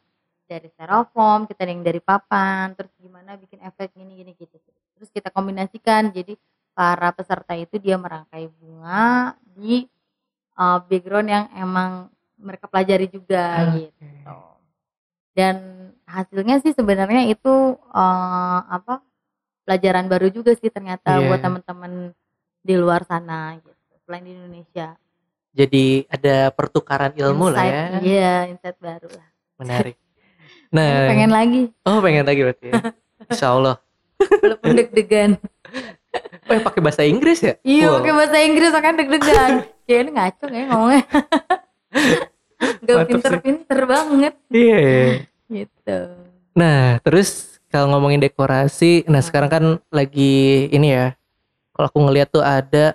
dari 0.47 0.71
styrofoam 0.71 1.43
kita 1.43 1.59
ada 1.67 1.71
yang 1.75 1.83
dari 1.83 1.99
papan 1.99 2.71
terus 2.79 2.95
gimana 2.95 3.35
bikin 3.35 3.59
efek 3.67 3.91
gini 3.99 4.15
gini 4.15 4.31
gitu 4.39 4.55
terus 4.95 5.11
kita 5.11 5.27
kombinasikan 5.27 6.07
jadi 6.15 6.39
para 6.71 7.11
peserta 7.11 7.51
itu 7.51 7.75
dia 7.83 7.99
merangkai 7.99 8.47
bunga 8.47 9.35
di 9.43 9.83
uh, 10.55 10.79
background 10.87 11.27
yang 11.27 11.45
emang 11.51 12.07
mereka 12.39 12.71
pelajari 12.71 13.11
juga 13.11 13.75
Oke. 13.75 13.91
gitu 13.91 14.07
dan 15.33 15.55
hasilnya 16.05 16.59
sih 16.59 16.71
sebenarnya 16.71 17.25
itu 17.27 17.49
uh, 17.89 18.59
apa 18.63 19.01
pelajaran 19.63 20.05
baru 20.05 20.27
juga 20.27 20.53
sih 20.53 20.67
ternyata 20.67 21.17
Iya. 21.17 21.25
buat 21.25 21.39
teman-teman 21.39 21.91
di 22.59 22.75
luar 22.75 23.01
sana 23.03 23.57
gitu 23.57 23.71
selain 24.03 24.23
di 24.23 24.31
Indonesia 24.31 24.93
Jadi 25.53 26.05
ada 26.07 26.49
pertukaran 26.49 27.13
ilmu 27.13 27.47
lah 27.47 27.61
Insight, 27.61 27.73
ya. 27.73 27.99
iya 28.01 28.33
insight 28.47 28.77
baru 28.77 29.09
lah 29.09 29.27
Menarik. 29.57 29.95
Nah, 30.73 31.05
pengen 31.05 31.29
lagi 31.29 31.69
oh 31.83 31.97
pengen 31.99 32.25
lagi 32.25 32.41
berarti 32.41 32.65
ya. 32.67 32.81
Insya 33.29 33.47
Allah. 33.51 33.75
walaupun 34.41 34.73
deg-degan 34.75 35.31
Oh, 36.43 36.59
pakai 36.59 36.81
bahasa 36.81 37.01
Inggris 37.01 37.41
ya? 37.41 37.57
iya 37.61 37.89
Wow. 37.89 37.97
pakai 37.97 38.13
bahasa 38.13 38.37
Inggris 38.39 38.69
makanya 38.69 38.95
deg-degan 38.99 39.51
ya 39.83 39.97
ini 39.99 40.11
ngaco 40.11 40.45
ya 40.47 40.63
ngomongnya 40.67 41.03
Gak 42.81 43.07
pinter-pinter 43.07 43.79
banget 43.85 44.33
Iya. 44.49 44.77
iya. 44.79 45.05
gitu 45.49 45.97
Nah, 46.53 47.01
terus 47.01 47.57
kalau 47.67 47.89
ngomongin 47.89 48.21
dekorasi, 48.21 49.01
nah 49.09 49.17
Hmm. 49.17 49.25
sekarang 49.25 49.49
kan 49.49 49.63
lagi 49.89 50.69
ini 50.69 50.93
ya. 50.93 51.17
Kalau 51.73 51.89
aku 51.89 51.99
ngeliat 52.05 52.29
tuh 52.29 52.45
ada 52.45 52.93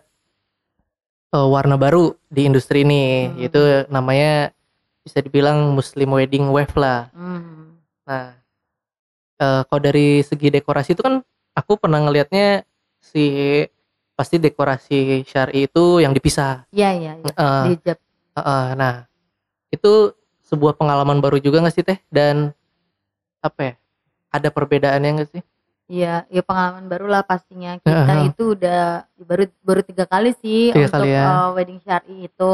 eh, 1.28 1.48
warna 1.50 1.74
baru 1.74 2.14
di 2.26 2.46
industri 2.46 2.86
ini, 2.86 3.26
Hmm. 3.26 3.36
yaitu 3.36 3.60
namanya 3.88 4.54
bisa 5.02 5.18
dibilang 5.18 5.74
Muslim 5.74 6.14
Wedding 6.14 6.48
Wave 6.48 6.72
lah. 6.72 7.10
Hmm. 7.10 7.74
Nah, 8.06 8.32
eh, 9.36 9.60
kalau 9.66 9.80
dari 9.82 10.22
segi 10.22 10.48
dekorasi 10.48 10.94
itu 10.94 11.02
kan 11.02 11.18
aku 11.52 11.76
pernah 11.76 11.98
ngelihatnya 11.98 12.62
si 12.96 13.26
pasti 14.14 14.38
dekorasi 14.38 15.22
syari 15.22 15.66
itu 15.66 15.98
yang 15.98 16.14
dipisah. 16.14 16.62
Iya 16.70 16.90
iya. 16.94 17.12
Eh, 17.18 17.62
Di 17.66 17.70
hijab. 17.74 17.98
Heeh, 18.34 18.64
nah, 18.74 18.94
itu 19.68 20.12
sebuah 20.48 20.74
pengalaman 20.76 21.20
baru 21.20 21.36
juga 21.38 21.60
nggak 21.60 21.74
sih 21.76 21.84
teh? 21.84 21.98
Dan 22.08 22.52
apa 23.40 23.60
ya? 23.60 23.74
Ada 24.32 24.48
perbedaannya 24.52 25.10
nggak 25.20 25.30
sih? 25.32 25.42
Iya, 25.88 26.28
ya 26.28 26.42
pengalaman 26.44 26.84
baru 26.84 27.08
lah 27.08 27.24
pastinya. 27.24 27.80
Kita 27.80 28.12
Heeh. 28.12 28.28
itu 28.28 28.52
udah 28.52 29.08
baru 29.24 29.44
baru 29.64 29.80
tiga 29.80 30.04
kali 30.04 30.36
sih 30.36 30.68
Tiga 30.76 30.92
untuk 30.92 31.04
kali 31.04 31.16
ya. 31.16 31.24
eh, 31.24 31.48
wedding 31.56 31.80
syari 31.80 32.16
itu 32.28 32.52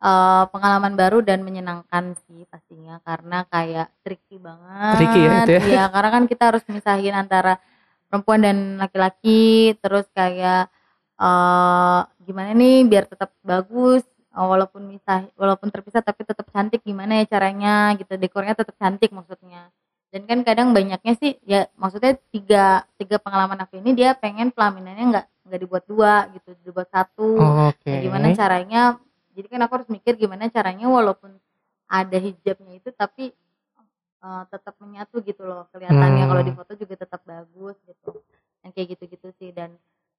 eh, 0.00 0.44
pengalaman 0.48 0.94
baru 0.96 1.18
dan 1.20 1.44
menyenangkan 1.44 2.16
sih 2.24 2.48
pastinya 2.48 3.00
karena 3.04 3.44
kayak 3.52 3.92
tricky 4.00 4.36
banget. 4.40 4.94
Tricky 4.96 5.20
ya 5.20 5.32
itu 5.44 5.50
ya. 5.52 5.60
Iya, 5.60 5.82
karena 5.94 6.10
kan 6.12 6.24
kita 6.24 6.42
harus 6.52 6.64
misahin 6.72 7.14
antara 7.16 7.60
perempuan 8.08 8.40
dan 8.40 8.58
laki-laki, 8.80 9.76
terus 9.84 10.08
kayak 10.16 10.68
eh 11.14 12.00
gimana 12.26 12.50
nih 12.58 12.82
biar 12.90 13.04
tetap 13.06 13.30
bagus 13.46 14.02
walaupun 14.34 14.82
misah 14.90 15.30
walaupun 15.38 15.70
terpisah 15.70 16.02
tapi 16.02 16.26
tetap 16.26 16.50
cantik 16.50 16.82
gimana 16.82 17.22
ya 17.22 17.30
caranya 17.30 17.94
gitu 17.94 18.18
dekornya 18.18 18.58
tetap 18.58 18.74
cantik 18.74 19.14
maksudnya 19.14 19.70
dan 20.10 20.26
kan 20.26 20.42
kadang 20.42 20.74
banyaknya 20.74 21.14
sih 21.14 21.38
ya 21.42 21.70
maksudnya 21.74 22.18
tiga 22.34 22.82
tiga 22.98 23.22
pengalaman 23.22 23.62
aku 23.62 23.78
ini 23.78 23.94
dia 23.94 24.14
pengen 24.14 24.50
pelaminannya 24.50 25.06
nggak 25.10 25.26
nggak 25.46 25.60
dibuat 25.60 25.84
dua 25.86 26.26
gitu 26.34 26.50
dibuat 26.66 26.90
satu 26.90 27.30
Oh, 27.38 27.70
Oke. 27.70 27.90
Nah, 27.90 28.00
gimana 28.02 28.26
caranya 28.34 28.82
jadi 29.34 29.46
kan 29.50 29.60
aku 29.66 29.72
harus 29.82 29.90
mikir 29.90 30.14
gimana 30.14 30.46
caranya 30.50 30.86
walaupun 30.86 31.34
ada 31.86 32.18
hijabnya 32.18 32.78
itu 32.78 32.90
tapi 32.90 33.30
eh, 34.24 34.42
tetap 34.50 34.74
menyatu 34.80 35.20
gitu 35.22 35.42
loh 35.44 35.66
kelihatannya 35.70 36.24
Hmm. 36.24 36.30
kalau 36.30 36.42
di 36.42 36.52
foto 36.54 36.72
juga 36.74 36.94
tetap 36.96 37.20
bagus 37.22 37.76
gitu 37.84 38.18
yang 38.64 38.72
kayak 38.72 38.96
gitu-gitu 38.96 39.28
sih 39.36 39.50
dan 39.52 39.74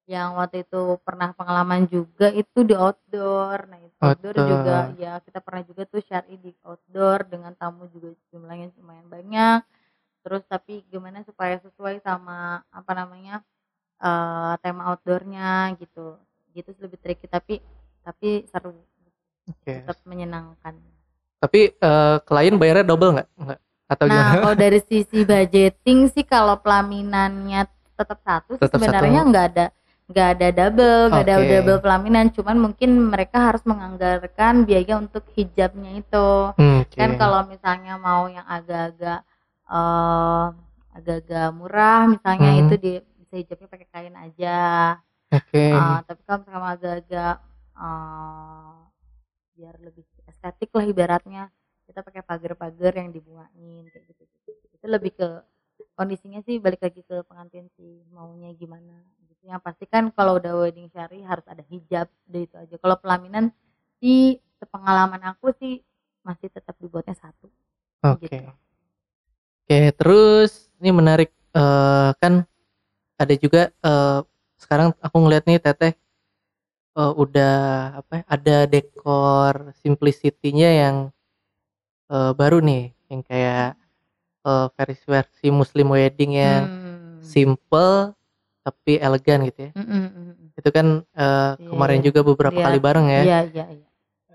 yang 0.06 0.38
waktu 0.38 0.62
itu 0.62 1.02
pernah 1.02 1.34
pengalaman 1.34 1.90
juga 1.90 2.30
itu 2.30 2.62
di 2.62 2.78
outdoor 2.78 3.66
nah 3.66 3.78
itu 3.82 3.98
outdoor, 3.98 4.34
Outdoor. 4.38 4.46
juga 4.46 4.76
ya 4.94 5.12
kita 5.18 5.38
pernah 5.42 5.62
juga 5.66 5.82
tuh 5.90 6.00
syari 6.06 6.38
di 6.38 6.54
outdoor 6.62 7.26
dengan 7.26 7.52
tamu 7.58 7.90
juga 7.90 8.14
jumlahnya 8.30 8.70
lumayan 8.78 9.06
banyak 9.10 9.60
terus 10.22 10.42
tapi 10.46 10.86
gimana 10.90 11.26
supaya 11.26 11.58
sesuai 11.58 12.02
sama 12.06 12.62
apa 12.70 12.92
namanya 12.94 13.42
eh, 13.98 14.54
tema 14.62 14.94
outdoornya 14.94 15.74
gitu 15.82 16.18
gitu 16.54 16.68
sih 16.70 16.82
lebih 16.86 16.98
tricky 17.02 17.26
tapi 17.26 17.58
tapi 18.06 18.46
seru 18.46 18.70
Oke. 19.50 19.82
tetap 19.82 19.98
menyenangkan 20.06 20.74
Tapi 21.36 21.74
eh, 21.74 22.16
klien 22.24 22.56
bayarnya 22.56 22.86
double 22.88 23.12
nggak? 23.12 23.28
Nggak. 23.38 23.60
Atau 23.86 24.04
nah 24.08 24.14
gimana? 24.14 24.30
kalau 24.42 24.56
dari 24.66 24.80
sisi 24.82 25.18
budgeting 25.22 25.98
sih 26.10 26.24
kalau 26.26 26.58
pelaminannya 26.58 27.66
tetap 27.96 28.18
satu 28.22 28.58
Tetap 28.58 28.78
sebenarnya 28.78 29.20
nggak 29.26 29.46
ada 29.54 29.66
nggak 30.06 30.28
ada 30.38 30.48
double 30.54 31.00
nggak 31.10 31.24
ada 31.26 31.36
Oke. 31.42 31.50
double 31.50 31.78
pelaminan 31.82 32.26
cuman 32.30 32.56
mungkin 32.64 32.90
mereka 33.10 33.38
harus 33.50 33.62
menganggarkan 33.66 34.62
biaya 34.68 34.94
untuk 35.02 35.26
hijabnya 35.34 35.90
itu 35.98 36.28
Hmm, 36.54 36.86
oke. 36.86 36.94
kan 36.94 37.10
kalau 37.18 37.40
misalnya 37.50 37.94
mau 37.98 38.30
yang 38.30 38.46
agak-agak 38.46 39.20
eh 39.66 40.46
agak-agak 40.96 41.48
murah 41.58 42.00
misalnya 42.06 42.50
Hmm. 42.54 42.60
itu 42.62 42.74
di 42.78 42.92
bisa 43.18 43.34
hijabnya 43.42 43.68
pakai 43.68 43.88
kain 43.90 44.14
aja 44.16 44.58
Oke. 45.34 45.58
Eh, 45.74 45.98
tapi 46.06 46.20
kalau 46.22 46.38
misalnya 46.46 46.70
agak-agak 46.78 47.34
eh, 47.76 48.74
biar 49.58 49.74
lebih 49.82 50.04
estetik 50.30 50.70
lah 50.70 50.86
ibaratnya 50.86 51.42
kita 51.90 52.00
pakai 52.06 52.22
pagar-pagar 52.22 52.92
yang 52.94 53.10
dibungain 53.10 53.84
kayak 53.90 54.04
gitu, 54.10 54.22
itu 54.70 54.86
lebih 54.86 55.12
ke 55.18 55.28
kondisinya 55.98 56.40
sih 56.46 56.56
balik 56.62 56.78
lagi 56.82 57.02
ke 57.02 57.24
pengantin 57.26 57.66
sih 57.74 58.04
maunya 58.14 58.52
gimana 58.54 59.02
yang 59.46 59.62
pasti 59.62 59.86
kan 59.86 60.10
kalau 60.10 60.38
udah 60.42 60.52
wedding 60.58 60.90
syari 60.90 61.22
harus 61.22 61.46
ada 61.46 61.62
hijab 61.70 62.10
udah 62.26 62.40
itu 62.42 62.56
aja 62.58 62.74
kalau 62.82 62.96
pelaminan 62.98 63.54
sih 64.02 64.42
sepengalaman 64.58 65.22
aku 65.30 65.54
sih 65.56 65.80
masih 66.26 66.50
tetap 66.50 66.74
dibuatnya 66.82 67.14
satu 67.14 67.46
Oke. 68.02 68.26
gitu. 68.26 68.50
Oke, 69.66 69.80
terus 69.98 70.70
ini 70.78 70.90
menarik 70.94 71.30
eh, 71.54 72.10
kan 72.22 72.46
ada 73.18 73.34
juga 73.38 73.70
eh, 73.70 74.20
sekarang 74.58 74.94
aku 75.02 75.16
ngeliat 75.22 75.42
nih 75.46 75.58
Teteh 75.58 75.94
eh, 76.96 77.12
udah 77.14 77.56
apa 78.02 78.12
ya, 78.20 78.24
ada 78.26 78.56
dekor 78.66 79.74
simplicity-nya 79.82 80.70
yang 80.86 80.96
eh, 82.10 82.32
baru 82.34 82.58
nih 82.62 82.90
yang 83.10 83.22
kayak 83.22 83.78
eh, 84.46 84.66
versi 84.76 85.04
versi 85.06 85.46
Muslim 85.50 85.94
wedding 85.94 86.32
yang 86.34 86.64
Hmm. 86.66 87.18
simple 87.24 88.14
tapi 88.66 88.98
elegan 88.98 89.46
gitu 89.46 89.58
ya. 89.62 89.70
Mm, 89.72 89.86
mm, 89.86 89.94
mm, 90.02 90.24
mm. 90.26 90.46
Itu 90.58 90.68
kan 90.70 90.86
eh, 91.06 91.22
Iya, 91.54 91.68
kemarin 91.70 91.98
iya. 92.02 92.04
juga 92.04 92.20
beberapa 92.20 92.58
Lihat. 92.58 92.66
kali 92.66 92.78
bareng 92.82 93.06
ya. 93.06 93.22
iya 93.22 93.38
iya 93.46 93.64
iya 93.70 93.86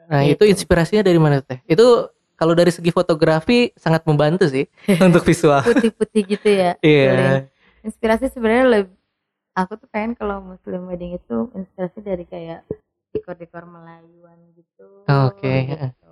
Nah, 0.08 0.24
Iya, 0.24 0.36
itu 0.36 0.44
inspirasinya 0.44 1.04
dari 1.04 1.16
mana 1.16 1.40
Teh? 1.40 1.60
Itu 1.66 2.08
kalau 2.36 2.52
dari 2.52 2.68
segi 2.68 2.90
fotografi 2.90 3.72
sangat 3.76 4.04
membantu 4.04 4.48
sih 4.48 4.66
untuk 5.04 5.22
visual. 5.22 5.60
putih-putih 5.62 6.24
gitu 6.30 6.48
ya 6.48 6.72
Iya. 6.80 7.12
Feeling. 7.12 7.36
inspirasi 7.84 8.26
sebenarnya 8.28 8.66
lebih 8.70 8.96
aku 9.52 9.76
tuh 9.76 9.88
pengen 9.88 10.16
kalau 10.16 10.40
muslim 10.40 10.88
wedding 10.88 11.12
itu 11.14 11.52
inspirasi 11.52 12.00
dari 12.00 12.24
kayak 12.24 12.64
dekor-dekor 13.12 13.66
Melayuan 13.66 14.40
gitu 14.54 15.04
Oh, 15.06 15.28
oke, 15.28 15.44
heeh. 15.44 15.92
gitu. 15.92 16.12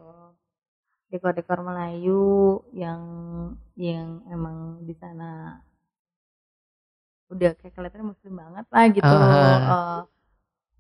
dekor-dekor 1.10 1.60
Melayu 1.60 2.22
yang 2.70 3.02
yang 3.74 4.22
emang 4.28 4.84
di 4.84 4.94
sana 4.94 5.58
udah 7.30 7.52
kayak 7.58 7.74
kelihatan 7.74 8.10
muslim 8.10 8.34
banget 8.36 8.66
lah 8.68 8.86
gitu 8.90 9.06
Ah. 9.08 9.60
eh, 9.70 10.02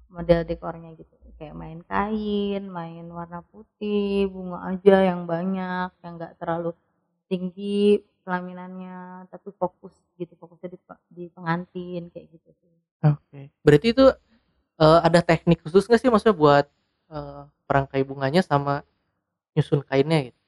model 0.09 0.41
dekornya 0.43 0.91
gitu 0.97 1.13
kayak 1.37 1.55
main 1.55 1.79
kain 1.85 2.63
main 2.67 3.05
warna 3.07 3.39
putih 3.47 4.27
bunga 4.27 4.75
aja 4.75 4.97
yang 5.05 5.23
banyak 5.23 5.89
yang 6.03 6.13
enggak 6.17 6.33
terlalu 6.35 6.73
tinggi 7.29 8.01
pelaminannya 8.25 9.29
tapi 9.29 9.53
fokus 9.55 9.93
gitu 10.17 10.33
fokusnya 10.35 10.73
di, 10.73 10.79
di 11.09 11.23
pengantin 11.31 12.09
kayak 12.09 12.27
gitu 12.29 12.49
sih 12.59 12.67
Oke. 12.99 13.47
Berarti 13.63 13.95
itu 13.95 14.05
eh, 14.75 14.99
ada 14.99 15.23
teknik 15.23 15.63
khusus 15.63 15.87
nggak 15.87 16.01
sih 16.01 16.09
maksudnya 16.11 16.35
buat 16.35 16.65
eh, 17.09 17.43
perangkai 17.63 18.01
bunganya 18.03 18.41
sama 18.41 18.81
nyusun 19.53 19.85
kainnya 19.85 20.29
gitu? 20.29 20.39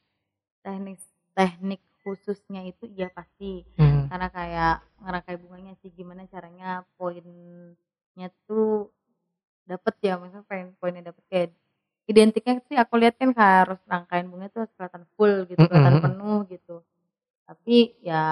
teknik 0.62 0.98
teknik 1.32 1.82
khususnya 2.02 2.62
itu 2.66 2.90
ya 2.92 3.08
pasti 3.10 3.64
Hmm. 3.78 3.91
Karena 4.12 4.28
kayak 4.28 4.76
ngerangkai 5.00 5.36
bunganya 5.40 5.74
sih 5.80 5.88
gimana 5.96 6.28
caranya 6.28 6.84
poinnya 7.00 8.28
tuh 8.44 8.92
dapet 9.64 9.96
ya 10.04 10.20
misalnya 10.20 10.44
poin 10.44 10.68
poinnya 10.84 11.16
dapet 11.16 11.24
kayak 11.32 11.50
identiknya 12.12 12.60
sih 12.68 12.76
aku 12.76 13.00
lihat 13.00 13.16
kan 13.16 13.32
harus 13.32 13.80
rangkaian 13.88 14.28
bunga 14.28 14.52
tuh 14.52 14.68
harus 14.68 14.74
kelihatan 14.76 15.04
full 15.16 15.48
gitu 15.48 15.64
kelihatan 15.64 15.96
Mm-mm. 15.96 16.04
penuh 16.04 16.40
gitu 16.52 16.76
tapi 17.48 17.96
ya 18.04 18.24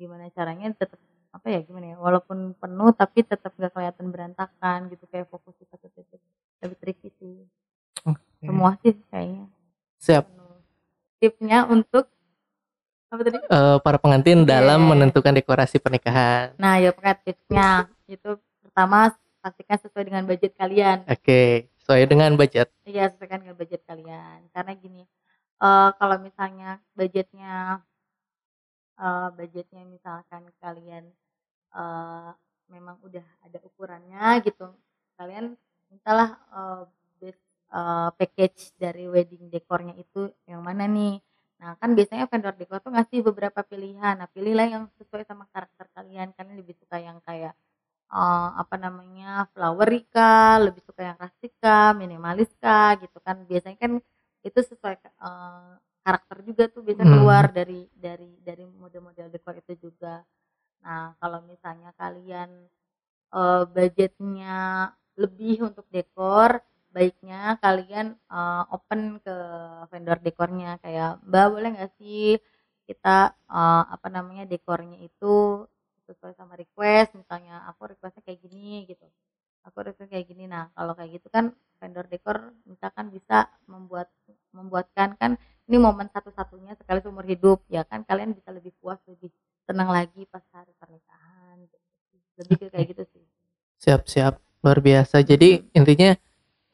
gimana 0.00 0.32
caranya 0.32 0.72
tetap 0.72 0.96
apa 1.28 1.46
ya 1.52 1.60
gimana 1.60 1.92
ya 1.92 1.96
walaupun 2.00 2.56
penuh 2.56 2.90
tapi 2.96 3.20
tetap 3.20 3.52
gak 3.60 3.76
kelihatan 3.76 4.08
berantakan 4.08 4.88
gitu 4.88 5.04
kayak 5.12 5.28
fokus 5.28 5.52
di 5.60 5.68
satu 5.68 5.92
titik 5.92 6.24
lebih 6.64 6.76
tricky 6.80 7.12
sih 7.20 7.36
Oke. 8.08 8.48
semua 8.48 8.80
sih 8.80 8.96
kayaknya 9.12 9.44
Siap. 10.00 10.24
penuh 10.24 10.56
tipsnya 11.20 11.68
untuk 11.68 12.08
apa 13.10 13.20
tadi 13.26 13.38
Eh, 13.42 13.78
para 13.82 13.98
pengantin 13.98 14.46
dalam 14.46 14.80
Iya. 14.80 14.88
menentukan 14.88 15.34
dekorasi 15.34 15.82
pernikahan. 15.82 16.54
Nah, 16.56 16.78
ya 16.78 16.94
pakai 16.94 17.18
tipsnya 17.26 17.90
itu 18.06 18.38
pertama 18.62 19.10
pastikan 19.42 19.78
sesuai 19.78 20.04
dengan 20.06 20.22
budget 20.24 20.54
kalian. 20.54 21.02
Oke, 21.04 21.66
sesuai 21.82 22.06
dengan 22.06 22.38
budget. 22.38 22.70
Iya, 22.86 23.10
sesuaikan 23.10 23.42
dengan 23.42 23.56
budget 23.58 23.82
kalian. 23.82 24.46
Karena 24.54 24.72
gini, 24.78 25.02
eh 25.58 25.90
kalau 25.98 26.16
misalnya 26.18 26.78
budgetnya 26.94 27.82
eh 29.00 29.28
budgetnya 29.34 29.82
misalkan 29.86 30.42
kalian 30.60 31.04
eh, 31.72 32.30
memang 32.68 32.96
udah 33.02 33.24
ada 33.42 33.58
ukurannya 33.64 34.44
gitu 34.44 34.70
kalian 35.16 35.56
mintalah 35.90 36.36
best 37.18 37.40
eh, 37.72 38.10
package 38.14 38.70
dari 38.76 39.08
wedding 39.08 39.48
dekornya 39.48 39.96
itu 39.96 40.30
yang 40.46 40.60
mana 40.60 40.84
nih 40.86 41.18
nah 41.60 41.72
kan 41.80 41.90
biasanya 41.98 42.24
vendor 42.32 42.54
dekor 42.60 42.78
tuh 42.84 42.92
ngasih 42.96 43.20
beberapa 43.28 43.60
pilihan. 43.70 44.14
Nah 44.20 44.28
pilihlah 44.34 44.66
yang 44.74 44.84
sesuai 44.98 45.24
sama 45.28 45.44
karakter 45.54 45.86
kalian. 45.96 46.28
Kalian 46.36 46.56
lebih 46.62 46.74
suka 46.80 46.96
yang 47.08 47.18
kayak 47.28 47.54
eh, 48.12 48.48
apa 48.62 48.76
namanya 48.84 49.48
flowery 49.54 50.00
kah? 50.14 50.56
Lebih 50.66 50.82
suka 50.88 51.02
yang 51.14 51.18
rustic 51.24 51.52
kah? 51.64 51.92
Minimalis 51.96 52.50
kah? 52.62 52.96
Gitu 53.02 53.18
kan. 53.26 53.36
Biasanya 53.50 53.78
kan 53.84 53.92
itu 54.48 54.60
sesuai 54.70 54.96
eh, 55.04 55.72
karakter 56.06 56.38
juga 56.48 56.64
tuh 56.74 56.82
bisa 56.90 57.04
Hmm. 57.04 57.12
keluar 57.12 57.44
dari 57.52 57.86
dari 57.96 58.30
dari 58.48 58.64
model-model 58.66 59.28
dekor 59.34 59.54
itu 59.62 59.74
juga. 59.90 60.24
Nah 60.84 61.14
kalau 61.20 61.40
misalnya 61.46 61.90
kalian 62.00 62.50
eh, 63.34 63.62
budgetnya 63.74 64.58
lebih 65.22 65.56
untuk 65.68 65.86
dekor 65.92 66.50
baiknya 66.90 67.56
kalian 67.62 68.06
eh, 68.14 68.62
open 68.74 69.22
ke 69.24 69.36
vendor 69.90 70.18
dekornya. 70.22 70.78
Kayak 70.82 71.22
mbak 71.26 71.46
boleh 71.54 71.70
nggak 71.76 71.92
sih 71.98 72.38
kita 72.88 73.34
eh, 73.50 73.84
apa 73.94 74.08
namanya 74.10 74.44
dekornya 74.46 74.98
itu 75.02 75.66
sesuai 76.06 76.34
sama 76.34 76.54
request? 76.58 77.14
Misalnya 77.14 77.62
aku 77.70 77.94
requestnya 77.94 78.22
kayak 78.26 78.40
gini 78.42 78.86
gitu. 78.90 79.06
Aku 79.66 79.82
request 79.86 80.10
kayak 80.10 80.26
gini. 80.26 80.50
Nah 80.50 80.68
kalau 80.74 80.92
kayak 80.98 81.20
gitu 81.20 81.28
kan 81.30 81.54
vendor 81.80 82.04
dekor 82.10 82.52
misalkan 82.68 83.08
bisa 83.08 83.48
membuat 83.64 84.12
membuatkan 84.52 85.16
kan 85.16 85.40
ini 85.70 85.78
momen 85.78 86.10
satu-satunya 86.10 86.76
sekali 86.76 86.98
seumur 87.00 87.24
hidup 87.24 87.62
ya 87.70 87.86
kan? 87.86 88.02
Kalian 88.02 88.34
bisa 88.34 88.50
lebih 88.50 88.74
puas 88.82 88.98
lebih 89.06 89.30
tenang 89.70 89.88
lagi 89.94 90.26
pas 90.26 90.42
hari 90.50 90.74
pernikahan 90.74 91.62
gitu. 91.70 91.78
lebih 92.42 92.56
ke 92.58 92.66
kayak 92.74 92.86
gitu 92.96 93.04
sih. 93.14 93.24
Siap-siap. 93.80 94.34
Luar 94.60 94.78
biasa. 94.84 95.24
Jadi 95.24 95.72
intinya 95.72 96.12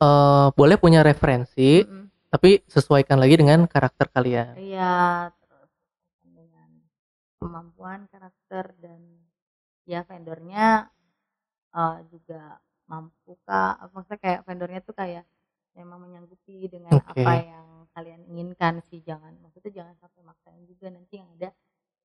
eh, 0.00 0.48
boleh 0.52 0.76
punya 0.80 1.00
referensi, 1.04 1.84
Mm-mm. 1.84 2.08
tapi 2.32 2.60
sesuaikan 2.68 3.16
lagi 3.20 3.36
dengan 3.40 3.64
karakter 3.68 4.06
kalian. 4.12 4.56
Iya, 4.58 5.30
terus 5.40 5.72
dengan 6.24 6.70
kemampuan 7.40 8.08
karakter 8.12 8.72
dan 8.80 9.00
ya 9.88 10.02
vendornya 10.04 10.90
eh, 11.76 11.98
juga 12.12 12.58
mampu 12.86 13.34
kak, 13.46 13.90
maksudnya 13.90 14.20
kayak 14.22 14.40
vendornya 14.46 14.80
tuh 14.84 14.94
kayak 14.94 15.24
memang 15.76 15.98
menyanggupi 16.00 16.70
dengan 16.72 16.96
Oke. 16.96 17.20
apa 17.20 17.32
yang 17.42 17.66
kalian 17.92 18.22
inginkan 18.32 18.80
sih, 18.88 19.02
jangan 19.04 19.36
maksudnya 19.44 19.72
jangan 19.84 19.94
sampai 20.00 20.20
maksain 20.24 20.62
juga 20.64 20.88
nanti 20.88 21.20
yang 21.20 21.28
ada 21.36 21.50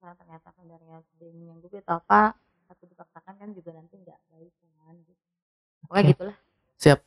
karena 0.02 0.14
ternyata 0.18 0.48
vendornya 0.58 0.98
tidak 1.14 1.32
menyanggupi 1.38 1.78
atau 1.86 2.02
apa 2.02 2.34
satu 2.68 2.84
dipaksakan 2.90 3.36
kan 3.38 3.50
juga 3.54 3.72
nanti 3.78 3.96
nggak 4.02 4.20
baik 4.34 4.54
kan 4.92 4.96
gitu. 5.08 5.24
Pokoknya 5.88 6.04
Oke. 6.04 6.12
gitulah. 6.12 6.38
Siap. 6.82 7.00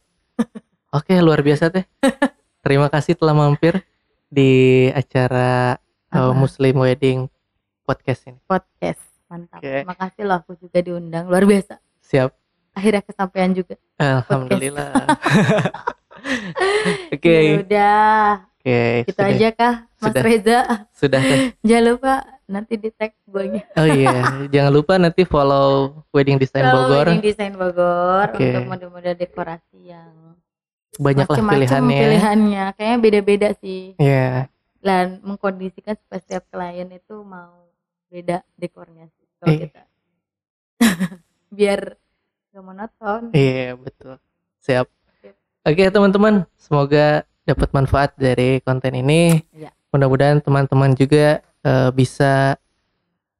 Oke, 0.94 1.18
luar 1.18 1.42
biasa 1.42 1.74
teh. 1.74 1.85
Terima 2.64 2.87
kasih 2.87 3.18
telah 3.18 3.35
mampir 3.35 3.83
di 4.30 4.87
acara 4.94 5.74
Apa? 6.07 6.30
Muslim 6.30 6.78
Wedding 6.78 7.26
podcast 7.83 8.30
ini. 8.30 8.38
Podcast 8.46 9.02
mantap. 9.26 9.59
Oke. 9.59 9.83
Makasih 9.83 10.22
loh 10.22 10.38
aku 10.38 10.54
juga 10.54 10.78
diundang 10.78 11.26
luar 11.26 11.42
biasa. 11.44 11.83
Siap. 11.98 12.30
Akhirnya 12.74 13.02
kesampaian 13.02 13.50
juga. 13.50 13.74
Alhamdulillah. 13.98 14.94
Oke, 17.14 17.37
Ya 17.37 17.61
udah. 17.61 18.24
oke. 18.57 18.80
Gitu 19.04 19.12
sudah, 19.18 19.28
aja 19.28 19.48
kah 19.52 19.74
Mas 19.98 20.04
sudah. 20.09 20.22
Reza 20.22 20.59
sudah 20.94 21.20
teh. 21.20 21.40
jangan 21.68 21.85
lupa 21.90 22.12
nanti 22.46 22.74
di 22.78 22.88
tag 22.94 23.12
guanya 23.26 23.66
Oh 23.76 23.85
iya, 23.85 24.46
jangan 24.48 24.72
lupa 24.72 24.94
nanti 24.96 25.26
follow 25.26 26.00
Wedding 26.14 26.38
Design 26.40 26.70
Bogor. 26.70 27.04
wedding 27.11 27.20
desain 27.20 27.52
Bogor 27.52 28.30
Oke. 28.33 28.40
untuk 28.40 28.64
model-model 28.70 29.14
dekorasi 29.18 29.92
yang 29.92 30.09
Banyaklah 30.96 31.37
macam-macam 31.37 31.59
pilihannya. 31.59 32.00
pilihannya 32.00 32.64
kayaknya 32.72 32.98
beda-beda 32.98 33.48
sih 33.57 33.94
Iya. 33.96 34.46
dan 34.78 35.18
mengkondisikan 35.20 35.96
supaya 35.96 36.20
setiap 36.20 36.44
klien 36.48 36.88
itu 36.88 37.14
mau 37.20 37.66
beda 38.07 38.46
dekornya 38.54 39.11
sih 39.11 39.26
kalau 39.37 39.50
Iya. 39.50 39.61
kita 39.64 39.83
biar 41.52 41.80
gak 42.50 42.62
monoton 42.62 43.22
Iya 43.30 43.74
betul. 43.74 44.14
Siap. 44.61 44.87
Oke 45.64 45.83
teman-teman, 45.87 46.44
semoga 46.54 47.24
dapat 47.42 47.68
manfaat 47.72 48.11
dari 48.14 48.61
konten 48.61 48.92
ini. 48.94 49.40
Iya. 49.50 49.72
Mudah-mudahan 49.90 50.38
teman-teman 50.38 50.92
juga 50.92 51.40
eh, 51.61 51.90
bisa 51.90 52.57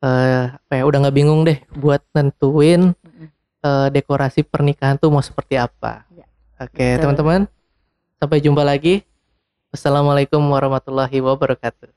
eh, 0.01 0.45
apa 0.51 0.73
ya 0.73 0.85
udah 0.85 0.99
nggak 1.01 1.17
bingung 1.17 1.45
deh 1.45 1.61
buat 1.73 2.01
nentuin 2.11 2.93
eh, 3.61 3.89
dekorasi 3.91 4.43
pernikahan 4.43 4.97
tuh 4.97 5.09
mau 5.09 5.21
seperti 5.21 5.55
apa. 5.55 6.05
Oke 6.65 6.99
teman-teman, 6.99 7.47
sampai 8.19 8.43
jumpa 8.43 8.67
lagi. 8.67 9.07
Wassalamualaikum 9.71 10.43
warahmatullahi 10.43 11.23
wabarakatuh. 11.23 11.95